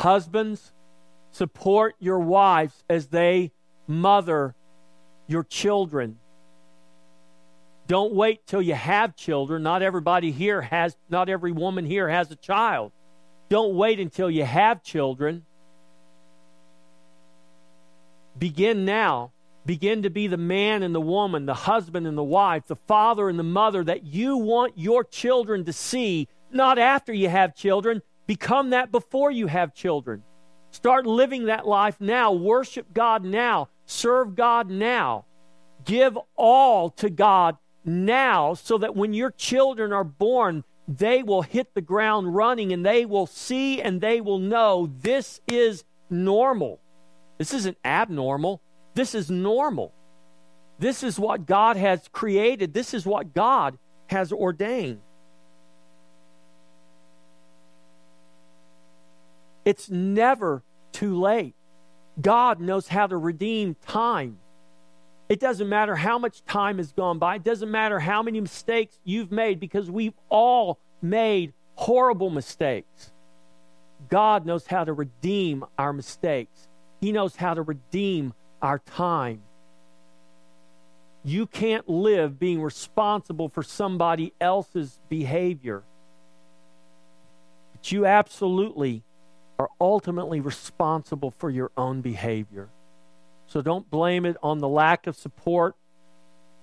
Husbands, 0.00 0.72
support 1.30 1.94
your 1.98 2.18
wives 2.18 2.84
as 2.88 3.08
they 3.08 3.52
mother 3.86 4.54
your 5.26 5.42
children. 5.42 6.18
Don't 7.86 8.14
wait 8.14 8.46
till 8.46 8.62
you 8.62 8.74
have 8.74 9.14
children. 9.16 9.62
Not 9.62 9.82
everybody 9.82 10.30
here 10.30 10.62
has, 10.62 10.96
not 11.08 11.28
every 11.28 11.52
woman 11.52 11.84
here 11.84 12.08
has 12.08 12.30
a 12.30 12.36
child. 12.36 12.92
Don't 13.48 13.74
wait 13.74 14.00
until 14.00 14.30
you 14.30 14.44
have 14.44 14.82
children. 14.82 15.44
Begin 18.38 18.84
now. 18.84 19.32
Begin 19.66 20.02
to 20.02 20.10
be 20.10 20.26
the 20.26 20.36
man 20.36 20.82
and 20.82 20.94
the 20.94 21.00
woman, 21.00 21.46
the 21.46 21.54
husband 21.54 22.06
and 22.06 22.18
the 22.18 22.22
wife, 22.22 22.66
the 22.66 22.76
father 22.76 23.28
and 23.28 23.38
the 23.38 23.42
mother 23.42 23.82
that 23.84 24.04
you 24.04 24.36
want 24.36 24.76
your 24.76 25.04
children 25.04 25.64
to 25.64 25.72
see, 25.72 26.28
not 26.50 26.78
after 26.78 27.12
you 27.12 27.28
have 27.30 27.54
children. 27.54 28.02
Become 28.26 28.70
that 28.70 28.92
before 28.92 29.30
you 29.30 29.46
have 29.46 29.74
children. 29.74 30.22
Start 30.70 31.06
living 31.06 31.46
that 31.46 31.66
life 31.66 32.00
now. 32.00 32.32
Worship 32.32 32.92
God 32.92 33.24
now. 33.24 33.68
Serve 33.86 34.34
God 34.34 34.68
now. 34.68 35.24
Give 35.84 36.18
all 36.36 36.90
to 36.90 37.08
God 37.08 37.56
now 37.84 38.54
so 38.54 38.78
that 38.78 38.96
when 38.96 39.14
your 39.14 39.30
children 39.30 39.92
are 39.92 40.04
born, 40.04 40.64
they 40.88 41.22
will 41.22 41.42
hit 41.42 41.74
the 41.74 41.80
ground 41.80 42.34
running 42.34 42.72
and 42.72 42.84
they 42.84 43.04
will 43.04 43.26
see 43.26 43.80
and 43.80 44.00
they 44.00 44.20
will 44.20 44.38
know 44.38 44.90
this 45.00 45.40
is 45.46 45.84
normal. 46.10 46.80
This 47.38 47.54
isn't 47.54 47.78
abnormal. 47.84 48.60
This 48.94 49.14
is 49.14 49.30
normal. 49.30 49.92
This 50.78 51.02
is 51.02 51.18
what 51.18 51.46
God 51.46 51.76
has 51.76 52.08
created. 52.12 52.74
This 52.74 52.94
is 52.94 53.04
what 53.06 53.34
God 53.34 53.78
has 54.08 54.32
ordained. 54.32 55.00
It's 59.64 59.88
never 59.88 60.62
too 60.92 61.20
late. 61.20 61.54
God 62.20 62.60
knows 62.60 62.86
how 62.86 63.06
to 63.06 63.16
redeem 63.16 63.76
time. 63.86 64.38
It 65.28 65.40
doesn't 65.40 65.68
matter 65.68 65.96
how 65.96 66.18
much 66.18 66.44
time 66.44 66.78
has 66.78 66.92
gone 66.92 67.18
by. 67.18 67.36
It 67.36 67.44
doesn't 67.44 67.70
matter 67.70 67.98
how 67.98 68.22
many 68.22 68.40
mistakes 68.40 68.98
you've 69.04 69.32
made 69.32 69.58
because 69.58 69.90
we've 69.90 70.14
all 70.28 70.78
made 71.00 71.54
horrible 71.76 72.30
mistakes. 72.30 73.10
God 74.08 74.44
knows 74.44 74.66
how 74.66 74.84
to 74.84 74.92
redeem 74.92 75.64
our 75.78 75.92
mistakes. 75.92 76.68
He 77.00 77.10
knows 77.10 77.36
how 77.36 77.54
to 77.54 77.62
redeem 77.62 78.34
our 78.64 78.78
time. 78.78 79.42
You 81.22 81.46
can't 81.46 81.86
live 81.86 82.38
being 82.38 82.62
responsible 82.62 83.50
for 83.50 83.62
somebody 83.62 84.32
else's 84.40 84.98
behavior. 85.10 85.82
But 87.72 87.92
you 87.92 88.06
absolutely 88.06 89.02
are 89.58 89.68
ultimately 89.78 90.40
responsible 90.40 91.30
for 91.30 91.50
your 91.50 91.72
own 91.76 92.00
behavior. 92.00 92.70
So 93.46 93.60
don't 93.60 93.90
blame 93.90 94.24
it 94.24 94.38
on 94.42 94.58
the 94.58 94.68
lack 94.68 95.06
of 95.06 95.14
support 95.14 95.76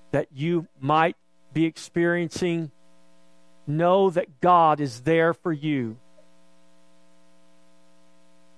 that 0.10 0.28
you 0.34 0.68
might 0.80 1.16
be 1.54 1.66
experiencing. 1.66 2.72
Know 3.68 4.10
that 4.10 4.41
God 4.41 4.80
is 4.80 5.02
there 5.02 5.36
for 5.36 5.54
you. 5.54 5.97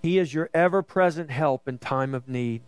He 0.02 0.18
is 0.18 0.34
your 0.34 0.50
ever 0.54 0.82
present 0.82 1.30
help 1.30 1.68
in 1.68 1.78
time 1.78 2.16
of 2.16 2.30
need. 2.30 2.62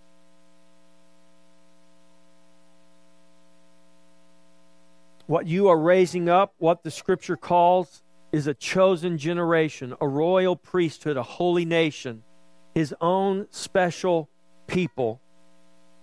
What 5.28 5.48
you 5.48 5.70
are 5.70 5.78
raising 5.78 6.30
up, 6.30 6.54
what 6.60 6.84
the 6.84 6.92
scripture 6.92 7.36
calls, 7.36 8.04
is 8.32 8.46
a 8.46 8.54
chosen 8.54 9.18
generation, 9.18 9.96
a 10.00 10.08
royal 10.08 10.56
priesthood, 10.56 11.18
a 11.18 11.24
holy 11.24 11.66
nation, 11.66 12.22
his 12.76 12.94
own 13.02 13.48
special 13.50 14.30
people. 14.68 15.22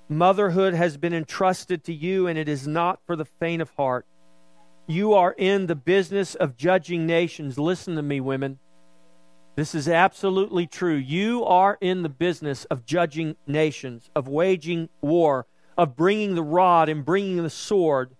Motherhood 0.08 0.74
has 0.74 0.96
been 0.96 1.14
entrusted 1.14 1.84
to 1.84 1.92
you, 1.92 2.26
and 2.26 2.36
it 2.36 2.48
is 2.48 2.66
not 2.66 2.98
for 3.06 3.14
the 3.14 3.24
faint 3.24 3.62
of 3.62 3.70
heart. 3.76 4.06
You 4.88 5.14
are 5.14 5.34
in 5.38 5.68
the 5.68 5.76
business 5.76 6.34
of 6.34 6.56
judging 6.56 7.06
nations. 7.06 7.58
Listen 7.58 7.94
to 7.94 8.02
me, 8.02 8.20
women. 8.20 8.58
This 9.54 9.74
is 9.74 9.88
absolutely 9.88 10.66
true. 10.66 10.96
You 10.96 11.44
are 11.44 11.78
in 11.80 12.02
the 12.02 12.08
business 12.08 12.64
of 12.64 12.84
judging 12.84 13.36
nations, 13.46 14.10
of 14.16 14.26
waging 14.26 14.88
war, 15.00 15.46
of 15.78 15.94
bringing 15.94 16.34
the 16.34 16.42
rod 16.42 16.88
and 16.88 17.04
bringing 17.04 17.42
the 17.42 17.50
sword 17.50 18.16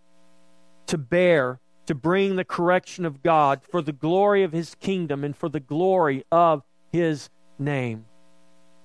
to 0.93 0.99
bear, 0.99 1.59
to 1.87 1.95
bring 1.95 2.37
the 2.37 2.45
correction 2.45 3.07
of 3.07 3.23
God 3.23 3.63
for 3.63 3.81
the 3.81 3.95
glory 3.95 4.43
of 4.43 4.53
his 4.53 4.75
kingdom 4.75 5.25
and 5.25 5.35
for 5.35 5.49
the 5.49 5.59
glory 5.59 6.23
of 6.31 6.63
his 6.93 7.31
name. 7.59 8.05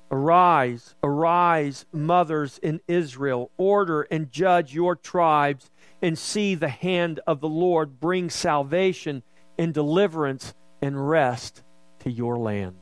Arise, 0.09 0.95
arise, 1.03 1.85
mothers 1.91 2.61
in 2.63 2.79
Israel, 2.87 3.51
order 3.57 4.03
and 4.03 4.31
judge 4.31 4.73
your 4.73 4.95
tribes, 4.95 5.69
and 6.01 6.17
see 6.17 6.55
the 6.55 6.69
hand 6.69 7.19
of 7.27 7.41
the 7.41 7.49
Lord 7.49 7.99
bring 7.99 8.29
salvation 8.29 9.21
and 9.57 9.73
deliverance 9.73 10.53
and 10.81 11.09
rest 11.09 11.61
to 11.99 12.09
your 12.09 12.37
land. 12.37 12.77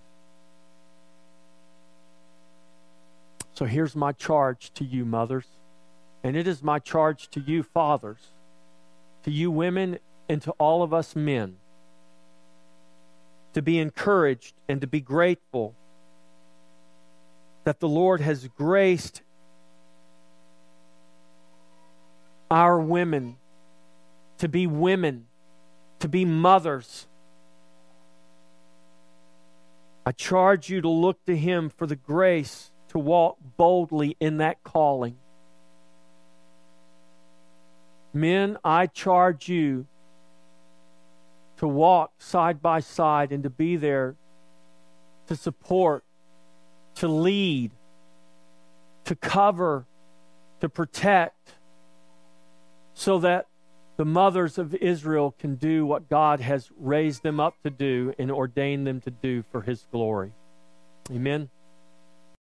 So 3.54 3.66
here's 3.66 3.96
my 3.96 4.12
charge 4.12 4.72
to 4.76 4.86
you, 4.86 5.04
mothers, 5.04 5.48
and 6.24 6.36
it 6.38 6.48
is 6.48 6.62
my 6.62 6.78
charge 6.78 7.28
to 7.30 7.40
you, 7.40 7.64
fathers, 7.64 8.35
to 9.26 9.32
you, 9.32 9.52
women, 9.52 9.98
and 10.30 10.42
to 10.44 10.52
all 10.52 10.84
of 10.84 10.94
us 10.94 11.16
men 11.16 11.58
to 13.54 13.62
be 13.62 13.80
encouraged 13.80 14.54
and 14.70 14.82
to 14.82 14.88
be 14.88 15.02
grateful 15.02 15.76
that 17.64 17.80
the 17.80 17.88
Lord 17.88 18.22
has 18.22 18.48
graced 18.50 19.24
our 22.52 22.80
women 22.80 23.38
to 24.38 24.48
be 24.48 24.68
women, 24.68 25.26
to 26.00 26.08
be 26.08 26.24
mothers. 26.24 27.08
I 30.06 30.12
charge 30.12 30.70
you 30.70 30.82
to 30.82 30.90
look 30.90 31.24
to 31.26 31.36
Him 31.36 31.70
for 31.70 31.88
the 31.88 31.96
grace 31.96 32.70
to 32.90 33.00
walk 33.00 33.38
boldly 33.58 34.16
in 34.20 34.38
that 34.38 34.64
calling. 34.64 35.18
Men, 38.16 38.58
I 38.64 38.88
charge 38.88 39.50
you 39.50 39.86
to 41.58 41.68
walk 41.68 42.14
side 42.18 42.62
by 42.62 42.80
side 42.80 43.32
and 43.32 43.44
to 43.44 43.50
be 43.50 43.76
there 43.76 44.16
to 45.28 45.36
support 45.36 46.04
to 46.96 47.08
lead, 47.08 47.72
to 49.04 49.16
cover, 49.16 49.86
to 50.62 50.70
protect, 50.70 51.56
so 52.94 53.20
that 53.20 53.48
the 53.98 54.06
mothers 54.06 54.58
of 54.58 54.74
Israel 54.76 55.36
can 55.38 55.56
do 55.56 55.86
what 55.86 56.10
God 56.10 56.40
has 56.40 56.72
raised 56.78 57.24
them 57.24 57.40
up 57.40 57.56
to 57.64 57.70
do 57.70 58.14
and 58.18 58.32
ordained 58.32 58.88
them 58.88 59.02
to 59.02 59.12
do 59.12 59.44
for 59.52 59.62
His 59.62 59.86
glory. 59.92 60.32
Amen. 61.12 61.50